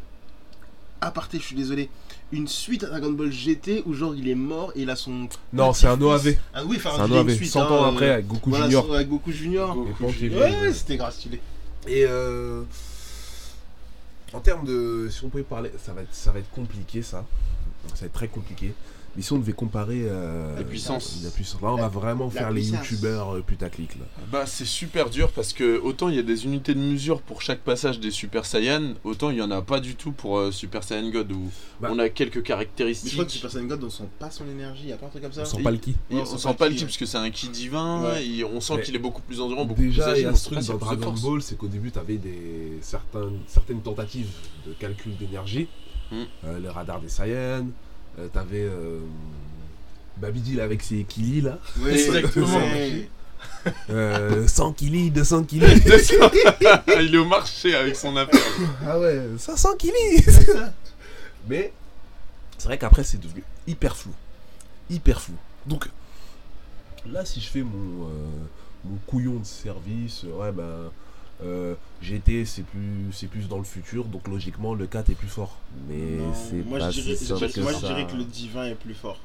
[1.00, 1.90] Aparté, je suis désolé.
[2.32, 5.28] Une suite à Dragon Ball GT où genre il est mort et il a son.
[5.52, 6.02] Non, c'est un.
[6.02, 6.36] OAV.
[6.54, 7.36] Ah oui, enfin, C'est un OAV.
[7.36, 8.94] suite, 100 hein, ans euh, après avec Goku voilà, Junior.
[8.94, 9.78] Avec Goku Junior.
[9.78, 10.74] Ouais, ouais.
[10.74, 11.40] c'était grave stylé.
[11.88, 12.64] Et euh,
[14.34, 15.10] en termes de.
[15.12, 15.72] Si on pouvait parler.
[15.84, 17.26] Ça va être, ça va être compliqué ça.
[17.94, 18.74] Ça va être très compliqué.
[19.16, 20.02] Mais si on devait comparer.
[20.06, 21.20] euh, La puissance.
[21.24, 21.62] La puissance.
[21.62, 24.06] Là, on va vraiment faire les youtubeurs euh, putaclic là.
[24.32, 27.42] Bah c'est super dur parce que autant il y a des unités de mesure pour
[27.44, 30.52] chaque passage des Super Saiyan, autant il y en a pas du tout pour euh,
[30.52, 31.90] Super Saiyan God où Bah.
[31.92, 33.14] on a quelques Mais je caractéristiques.
[33.14, 34.88] crois que Super Saiyan God, on sent pas son énergie.
[34.88, 35.96] Y a pas un truc comme ça On sent pas le ki.
[36.10, 36.86] On on sent sent pas le ki ouais.
[36.88, 38.26] parce que c'est un ki divin, Ouais.
[38.28, 40.28] et on sent qu'il est beaucoup plus endurant, beaucoup Déjà, plus il y agile.
[40.30, 41.22] a ce truc dans Dragon force.
[41.22, 44.30] Ball, c'est qu'au début, tu avais des, certaines tentatives
[44.66, 45.68] de calcul d'énergie.
[46.12, 46.24] Hmm.
[46.46, 47.68] Euh, le radar des Saiyans.
[48.20, 49.00] Euh, T'avais euh,
[50.18, 51.58] Babidi là, avec ses Kili là.
[51.80, 52.62] Ouais, Exactement.
[53.90, 55.66] Euh, 100 Kili, 200 Kili.
[57.00, 58.40] il est au marché avec son affaire.
[58.88, 59.94] ah ouais, 500 Kili.
[61.48, 61.74] Mais
[62.58, 64.12] c'est vrai qu'après, c'est devenu hyper flou.
[64.90, 65.36] Hyper flou.
[65.66, 65.90] Donc
[67.10, 68.10] là, si je fais mon, euh,
[68.86, 70.92] mon couillon de service, ouais, ben.
[71.44, 75.28] Euh, GT c'est plus c'est plus dans le futur donc logiquement le 4 est plus
[75.28, 75.58] fort
[75.90, 78.66] mais c'est moi, pas je dirais, si je que moi, je dirais que le divin
[78.66, 79.20] est plus fort.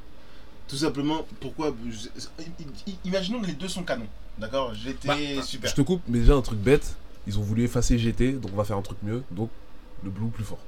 [0.66, 1.74] Tout simplement, pourquoi
[3.04, 4.07] Imaginons que les deux sont canons.
[4.38, 4.74] D'accord?
[4.74, 5.70] GT, Bah, super.
[5.70, 8.57] je te coupe mais déjà un truc bête ils ont voulu effacer GT donc on
[8.57, 9.50] va faire un truc mieux donc
[10.04, 10.59] le blue plus fort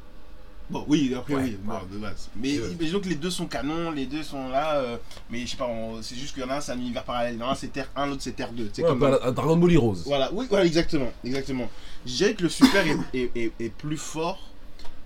[0.70, 1.80] Bon, oui, après, Ouais, oui, bon, ouais.
[1.92, 2.28] de base.
[2.36, 2.70] Mais Ouais.
[2.70, 4.96] imaginons que les deux sont canons, les deux sont là, euh,
[5.28, 5.68] mais je sais pas,
[6.00, 7.34] c'est juste qu'il y en a un, c'est un univers parallèle.
[7.34, 8.70] Il y en a un, c'est Terre 1, l'autre, c'est Terre 2.
[8.72, 11.68] C'est comme la- Dragon Ball Heroes Voilà, oui, voilà, exactement, exactement.
[12.06, 14.38] Je dirais que le super est, est, est- est plus fort,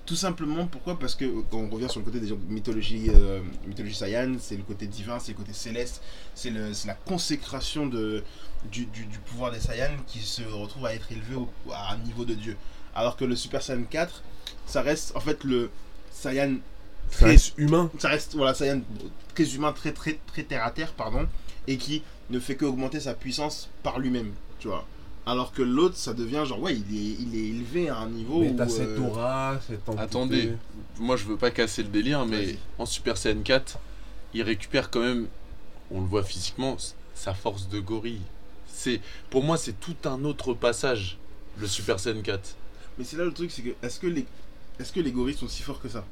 [0.05, 0.98] tout simplement pourquoi?
[0.98, 4.62] Parce que quand on revient sur le côté des mythologie, euh, mythologie Saiyan, c'est le
[4.64, 6.03] côté divin, c'est le côté céleste,
[6.35, 8.22] c'est la consécration de,
[8.70, 11.96] du, du, du pouvoir des Saiyans qui se retrouve à être élevé au- à un
[11.98, 12.55] niveau de Dieu.
[12.94, 14.22] Alors que le Super Saiyan 4,
[14.66, 15.70] ça reste en fait le
[16.12, 16.57] Saiyan
[17.11, 18.80] ça très- reste humain ça reste voilà Saiyan
[19.35, 21.26] très humain très très très terre à terre pardon
[21.66, 24.87] et qui ne fait que augmenter sa puissance par lui-même tu vois
[25.26, 28.40] alors que l'autre ça devient genre ouais il est, il est élevé à un niveau
[28.40, 30.02] mais où, t'as euh, cette aura cette entité.
[30.02, 30.52] Attendez.
[30.98, 32.59] Moi je veux pas casser le délire, mais Vas-y.
[32.78, 33.78] en Super Saiyan 4,
[34.33, 35.26] il récupère quand même,
[35.90, 36.76] on le voit physiquement,
[37.14, 38.20] sa force de gorille.
[38.66, 41.16] C'est, pour moi, c'est tout un autre passage.
[41.59, 42.54] le Super Saiyan 4.
[42.98, 44.26] Mais c'est là le truc, c'est que est-ce que les
[44.78, 46.04] est-ce que les gorilles sont si forts que ça?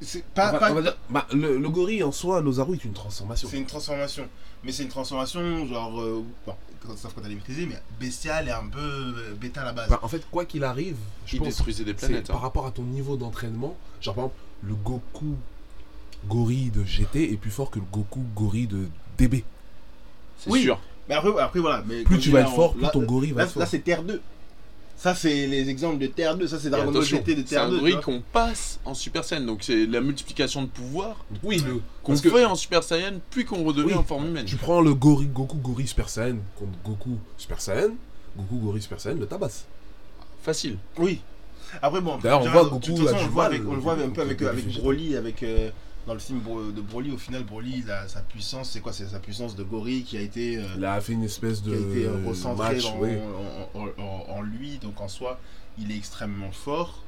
[0.00, 2.84] C'est pas, va- pas- on va dire- bah, le, le gorille en soi, Nozaru est
[2.84, 3.48] une transformation.
[3.50, 4.28] c'est une transformation,
[4.62, 6.54] mais c'est une transformation genre euh, bon,
[6.86, 9.72] quand sauf quand elle est maîtrisée, mais bestiale et un peu euh, bêta à la
[9.72, 9.88] base.
[9.88, 10.96] Bah, en fait, quoi qu'il arrive,
[11.26, 12.26] je Il pense détruisait des planètes.
[12.26, 12.40] par hein.
[12.40, 13.76] rapport à ton niveau d'entraînement.
[14.02, 15.36] Genre, par exemple, le Goku
[16.26, 19.44] gorille de GT est plus fort que le Goku gorille de DB.
[20.38, 20.62] C'est Oui.
[20.62, 20.78] sûr.
[21.08, 23.42] Mais après, après voilà, mais Plus tu vas être fort, plus là- ton gorille va
[23.42, 23.60] Là, être fort.
[23.60, 24.20] là, c'est Terre 2.
[25.04, 27.64] Ça c'est les exemples de Terre 2, ça c'est Dragon Ball GT de c'est Terre
[27.64, 27.74] un 2.
[27.74, 28.02] tu gorille vois.
[28.04, 32.22] qu'on passe en Super Saiyan, donc c'est la multiplication de pouvoir oui, le, qu'on parce
[32.22, 33.94] que fait en Super Saiyan, puis qu'on redevient Oui.
[33.96, 34.46] en forme humaine.
[34.46, 37.90] tu prends le gorille, Goku gorille Super Saiyan contre Goku Super Saiyan,
[38.34, 39.66] Goku gorille Super Saiyan le tabasse.
[40.42, 40.78] Facile.
[40.96, 41.20] Oui.
[41.82, 43.62] Après bon, D'ailleurs, on voit Goku de toute a façon, du on le voit avec,
[43.68, 44.38] on le voit un peu avec.
[44.78, 45.68] Broly, avec euh,
[46.06, 47.10] dans le film Bro- de Broly.
[47.12, 48.92] Au final, Broly, il a sa puissance, c'est quoi?
[48.92, 51.70] C'est sa puissance de gorille qui a été, euh, Il a fait une espèce qui
[51.70, 53.10] de a été euh, recentrée match, en, oui.
[53.74, 54.78] en- en- en- en lui.
[54.78, 55.38] Donc en soi,
[55.78, 57.02] il est extrêmement fort,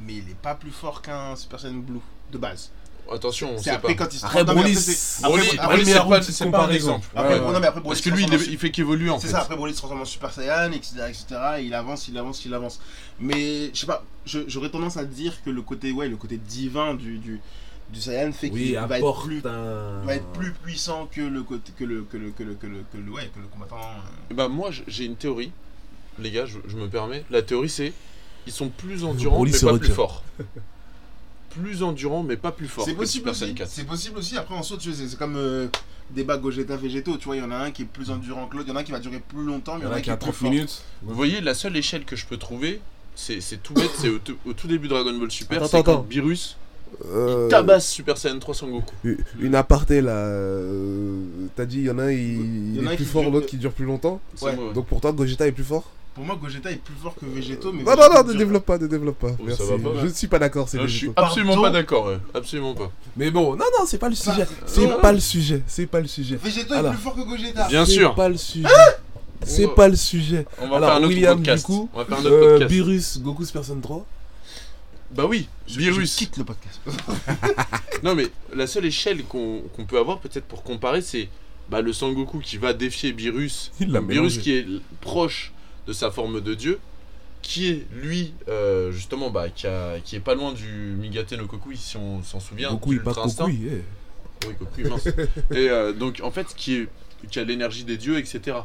[0.00, 2.00] mais il n'est pas plus fort qu'un Super Saiyan Blue
[2.32, 2.70] de base.
[3.12, 4.04] Attention, on C'est sait après pas.
[4.04, 6.22] quand il se Après, Broly, après, c'est- c'est- après, Broly, après, Broly, meilleur c'est pas,
[6.22, 7.06] c'est un exemple.
[7.16, 9.32] après, Ouais, non, mais après, Broly Parce que lui, il, fait qu'évoluer en C'est fait.
[9.32, 11.24] ça, après Broly se transforme en Super Saiyan, etc., etc.
[11.58, 12.78] et il avance, il avance, il avance.
[13.18, 16.94] Mais je sais pas, j'aurais tendance à dire que le côté, ouais, le côté divin
[16.94, 17.40] du, du,
[17.92, 20.00] du Saiyan fait Oui, qu'il va être, plus, un...
[20.04, 22.84] va être plus puissant que le côté, que le, que le, que le, que le,
[22.92, 23.76] que le, ouais, que le combattant.
[23.80, 24.00] euh.
[24.30, 25.52] Eh ben, moi, j'ai une théorie.
[26.18, 27.24] Les gars, je, je me permets.
[27.30, 27.92] La théorie, c'est
[28.46, 30.22] ils sont plus endurants, Broly mais pas plus forts.
[31.50, 32.84] plus endurants, mais pas plus forts.
[32.84, 33.40] C'est possible aussi.
[33.40, 33.68] Saiyan 4.
[33.70, 34.36] C'est possible aussi.
[34.36, 35.66] Après, en saut, tu sais, c'est comme euh,
[36.10, 37.16] débat Gogeta Végétaux.
[37.16, 38.68] Tu vois, il y en a un qui est plus endurant que l'autre.
[38.68, 39.96] Il y en a un qui va durer plus longtemps, mais Il y en a
[39.96, 40.50] qui qui est a plus 30 fort.
[40.50, 40.82] minutes.
[41.02, 42.80] Vous voyez, la seule échelle que je peux trouver,
[43.16, 45.82] c'est c'est tout bête, c'est au, tout- au tout début de Dragon Ball Super, c'est
[45.82, 46.06] quand.
[46.08, 46.56] Beerus
[47.14, 48.94] Euh, tabasse Super Saiyan 3 Son Goku.
[49.40, 50.12] Une aparté là.
[50.12, 51.20] euh,
[51.56, 53.04] T'as dit, il y en a un, il, Il y en a est un plus
[53.04, 54.20] fort, dure- l'autre qui dure plus longtemps.
[54.34, 54.56] C'est Ouais.
[54.74, 55.84] Donc pour toi, Gogeta est plus fort?
[56.14, 57.72] Pour moi, Gogeta est plus fort que Végétaux.
[57.72, 59.30] Mais Non, non, non, ne développe pas, ne développe pas.
[59.38, 59.62] Oh, Merci.
[59.64, 61.70] ça va pas, Je ne suis pas d'accord, c'est Non, je suis absolument Pardon pas
[61.70, 62.18] d'accord, ouais.
[62.34, 62.90] absolument pas.
[63.16, 64.44] Mais bon, non, non, c'est pas le sujet.
[64.44, 64.52] Pardon.
[64.66, 65.62] C'est pas le sujet.
[65.68, 66.38] C'est pas le sujet.
[66.70, 66.92] Alors.
[66.92, 67.68] est plus fort que Gogeta.
[67.68, 68.14] Bien C'est sûr.
[68.14, 68.68] pas le sujet.
[69.46, 70.46] C'est pas le sujet.
[70.60, 71.66] On va Alors, faire un autre William, podcast.
[71.66, 72.70] du coup, on va faire un autre Euh, podcast.
[72.74, 74.06] Beerus, Goku Super Saiyan 3.
[75.12, 76.16] Bah oui, Je Beerus.
[76.16, 76.80] quitte le podcast.
[78.02, 81.28] Non mais la seule échelle qu'on peut avoir peut-être pour comparer c'est
[81.68, 83.70] bah, le Sangoku qui va défier Beerus.
[83.78, 84.40] Il mélangé.
[84.40, 84.66] qui est
[85.00, 85.52] proche
[85.86, 86.78] de sa forme de dieu,
[87.42, 90.66] qui est lui euh, justement bah, qui, a- qui est pas loin du
[90.98, 92.70] Migate no Kokui si on s'en souvient.
[92.70, 93.12] Goku, il pas
[93.48, 93.82] eh.
[94.46, 95.06] Oui, Kokui, mince.
[95.50, 96.88] Et euh, donc en fait qui, est,
[97.30, 98.58] qui a l'énergie des dieux etc.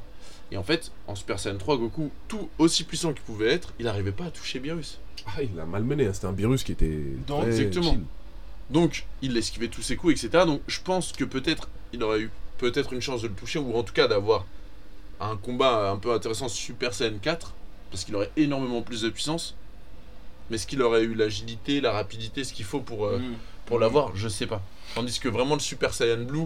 [0.51, 3.85] Et en fait en Super Saiyan 3 Goku tout aussi puissant qu'il pouvait être il
[3.85, 4.99] n'arrivait pas à toucher Beerus.
[5.27, 6.07] Ah, il l'a malmené.
[6.07, 6.13] hein.
[6.13, 7.01] C'était un Beerus qui était.
[7.27, 7.91] Donc, très exactement.
[7.91, 8.01] chill.
[8.69, 10.45] Donc, il esquivait tous ses coups, etc.
[10.45, 13.75] Donc, je pense que peut-être il aurait eu peut-être une chance de le toucher, ou
[13.75, 14.45] en tout cas d'avoir
[15.19, 17.53] un combat un peu intéressant Super Saiyan 4,
[17.91, 19.55] parce qu'il aurait énormément plus de puissance.
[20.49, 23.33] Mais est-ce qu'il aurait eu l'agilité, la rapidité, ce qu'il faut pour, euh, Mm.
[23.65, 24.15] pour l'avoir?
[24.15, 24.61] Je sais pas.
[24.93, 26.45] Tandis que vraiment le Super Saiyan Blue,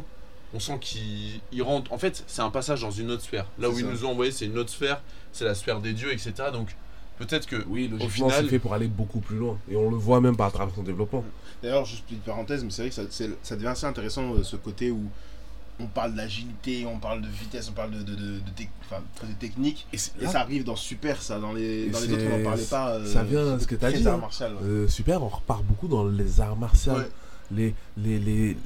[0.54, 1.92] on sent qu'il il rentre.
[1.94, 3.46] En fait, c'est un passage dans une autre sphère.
[3.60, 6.12] Là où ils nous ont envoyé, c'est une autre sphère, c'est la sphère des dieux,
[6.12, 6.34] etc.
[6.54, 6.76] Donc,
[7.20, 7.64] peut-être que.
[7.68, 9.58] Oui, Au logiquement, final- c'est fait pour aller beaucoup plus loin.
[9.70, 11.24] Et on le voit même par à travers son développement.
[11.62, 14.90] D'ailleurs, juste petite parenthèse, mais c'est vrai que ça, devient assez intéressant euh, ce côté
[14.92, 15.04] où
[15.82, 18.42] on parle d'agilité, on parle de vitesse, on parle de, de, de, de
[18.82, 19.88] enfin, de technique.
[19.94, 21.40] Et, ça arrive dans Super, ça.
[21.40, 22.96] Dans les, dans autres, on n'en parlait pas.
[22.96, 24.18] euh, ça vient, ce que t'as très dit, hein.
[24.18, 24.54] martial.
[24.56, 24.64] ouais.
[24.64, 26.94] Euh, super, on repart beaucoup dans les arts martiaux.
[26.94, 27.10] Ouais.
[27.52, 28.58] Les, les, les...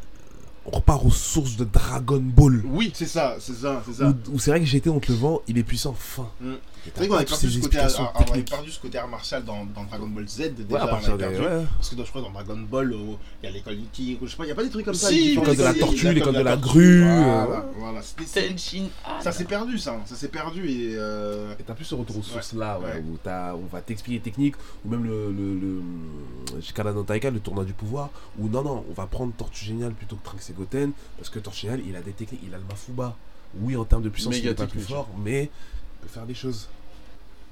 [0.66, 2.64] On repart aux sources de Dragon Ball.
[2.66, 4.08] Oui, C'est ça, c'est ça, c'est ça.
[4.10, 6.30] Où, où c'est vrai que GT, on te le vend, il est puissant fin.
[6.40, 6.52] Mm.
[6.86, 8.50] Et C'est vrai qu'on avait perdu, ce côté, on avait techniques.
[8.50, 10.38] perdu ce côté art martial dans, dans Dragon Ball Z.
[10.56, 11.24] Déjà, Ouais, à on partir des.
[11.26, 11.40] perdu.
[11.42, 11.66] ouais.
[11.78, 12.94] Parce que dans- je crois dans Dragon Ball,
[13.42, 14.94] il y a l'école Nikki, je sais pas, il n'y a pas des trucs comme
[14.94, 15.08] ça.
[15.10, 18.02] Si, de la tortue, l'école l'école de la grue, Voilà, euh, voilà.
[18.02, 18.82] C'était- c'est-
[19.22, 19.98] Ça s'est perdu, ça.
[20.06, 20.96] Ça s'est perdu et.
[20.98, 24.20] euh, Et t'as plus ce retour aux sources là, ouais, où t'as- on va t'expliquer
[24.22, 28.94] technique, ou même le, le, le Taika, le tournoi du pouvoir, où non, non, on
[28.94, 32.42] va prendre Tortue Géniale plutôt que Trunks Goten, parce que Géniale, il a des techniques,
[32.46, 33.16] il a le Mafuba.
[33.60, 36.26] Oui, en termes de puissance, Méga il est pas plus fort, mais il peut faire
[36.26, 36.70] des choses.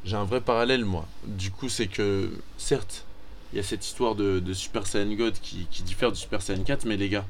[0.03, 1.05] J'ai un vrai parallèle, moi.
[1.25, 3.05] Du coup, c'est que, certes,
[3.53, 6.41] il y a cette histoire de, de Super Saiyan God qui, qui diffère du Super
[6.41, 7.25] Saiyan 4, mais les gars,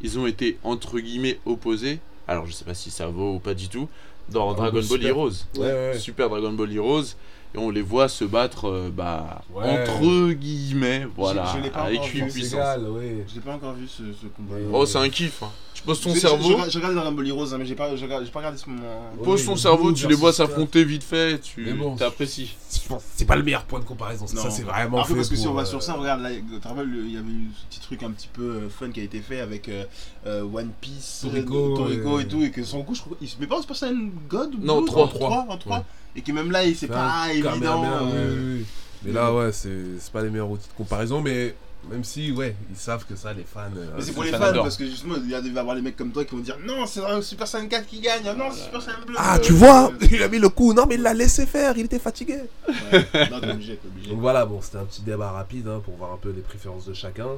[0.00, 2.00] ils ont été, entre guillemets, opposés.
[2.26, 3.88] Alors, je sais pas si ça vaut ou pas du tout.
[4.30, 5.08] Dans Ah, Dragon Ball super.
[5.08, 5.30] Heroes.
[5.56, 5.60] Ouais,
[5.92, 5.98] ouais.
[5.98, 7.14] Super Dragon Ball Heroes.
[7.54, 9.64] Et on les voit se battre, euh, bah, Ouais.
[9.82, 12.78] entre guillemets, voilà, je l'ai pas avec encore vu, 8 c'est puissances.
[12.90, 13.24] ouais.
[13.28, 14.54] Je l'ai pas encore vu ce, ce combat.
[14.56, 14.62] Ouais.
[14.72, 15.42] Oh, c'est un kiff.
[15.42, 15.50] hein.
[15.72, 17.94] Tu poses ton J'ai- cerveau, J'ai j'ai regardé Dragon Ball Heroes, hein, mais j'ai pas,
[17.96, 18.82] j'ai pas regardé ce moment.
[19.16, 19.24] Ouais.
[19.24, 22.54] pose ton cerveau, tu les vois s'affronter vite fait, tu bon, t'apprécies.
[22.68, 24.42] C'est pas le meilleur point de comparaison, Non.
[24.42, 26.30] ça c'est vraiment Après, fait parce que si on va euh, sur ça, regarde, là,
[26.32, 28.68] tu te rappelles, le- il y avait eu ce petit truc un petit peu euh,
[28.68, 29.84] fun qui a été fait avec euh,
[30.26, 33.16] euh, One Piece, Toriko, euh, Toriko euh, et tout, et que son coup, je crois,
[33.22, 35.28] il se met pas en Saiyan God ou Non, Blue trois, en trois.
[35.30, 35.76] trois, en trois.
[35.78, 35.82] Ouais.
[36.16, 37.82] Et que même là, il- c'est pas un évident.
[37.82, 38.60] Oui, euh.
[39.04, 39.70] Mais là, ouais, c'est
[40.12, 41.54] pas les meilleurs outils de comparaison, mais
[41.88, 43.60] même si, ouais, ils savent que ça, les fans.
[43.76, 45.80] euh, Mais c'est pour les fan fans parce que justement il va y avoir les
[45.82, 48.34] mecs comme toi qui vont dire non c'est un Super Saiyan 4 qui gagne ah
[48.34, 50.72] non c'est Super Saiyan bleu Ah, tu vois, il a mis le coup.
[50.74, 52.40] Non, mais il l'a laissé faire, il était fatigué.
[52.68, 53.06] ouais.
[53.30, 55.94] non t'es obligé t'es obligé Donc voilà, bon, c'était un petit débat rapide hein, pour
[55.94, 57.28] voir un peu les préférences de chacun.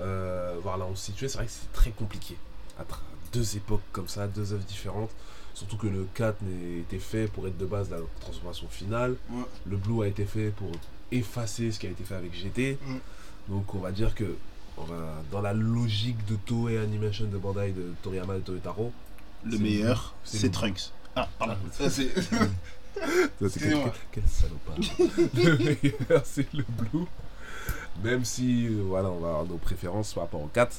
[0.00, 1.28] Euh, voir là où on se situait.
[1.28, 2.36] C'est vrai que c'est très compliqué.
[2.78, 2.96] À tra-
[3.34, 5.10] deux époques comme ça, deux œuvres différentes.
[5.54, 9.16] Surtout que le 4 n'a été fait pour être de base la transformation finale.
[9.30, 9.42] Ouais.
[9.66, 10.70] Le Blue a été fait pour
[11.10, 12.78] effacer ce qui a été fait avec GT.
[13.48, 14.36] Donc on va dire que
[14.78, 18.92] on va, dans la logique de Toei Animation de Bandai de Toriyama et de Toyotaro,
[19.44, 22.38] le meilleur c'est Trunks ah pardon Ah, Ça, c'est Ça,
[23.38, 23.92] c'est Excusez-moi.
[24.12, 24.76] quel, quel salopard.
[25.34, 27.06] le meilleur, c'est le blue.
[28.02, 30.74] Même si, euh, voilà, on va avoir nos préférences par rapport au 4.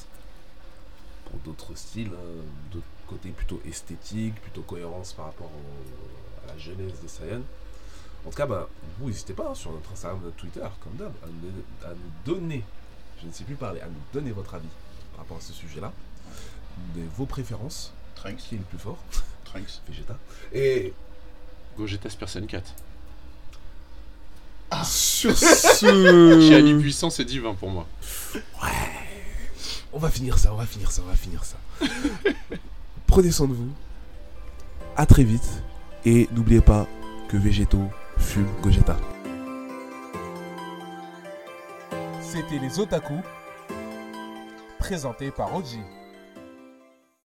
[1.26, 2.84] Pour d'autres styles, hein, d'autres
[3.14, 7.42] côtés plutôt esthétiques, plutôt cohérence par rapport au- à la jeunesse des Saiyans.
[8.26, 11.12] En tout cas, bah, vous n'hésitez pas hein, sur notre Instagram, notre Twitter, comme d'hab,
[11.22, 12.64] à, nous- à nous donner,
[13.20, 14.68] je ne sais plus parler, à nous donner votre avis
[15.12, 15.92] par rapport à ce sujet-là,
[16.96, 18.98] de vos préférences, Trunks qui est le plus fort,
[19.44, 20.16] Trunks Vegeta.
[20.52, 20.92] Et
[21.76, 22.74] Gogeta Super Saiyan 4.
[24.84, 26.40] sur ce.
[26.48, 27.86] Chiali puissant, c'est divin pour moi.
[29.92, 31.56] On va finir ça, on va finir ça, on va finir ça.
[33.06, 33.70] Prenez soin de vous.
[34.96, 35.62] À très vite.
[36.04, 36.86] Et n'oubliez pas
[37.28, 37.88] que Végétaux
[38.18, 38.96] fument Gogeta.
[42.20, 43.14] C'était les Otaku,
[44.78, 45.80] présenté par Oji.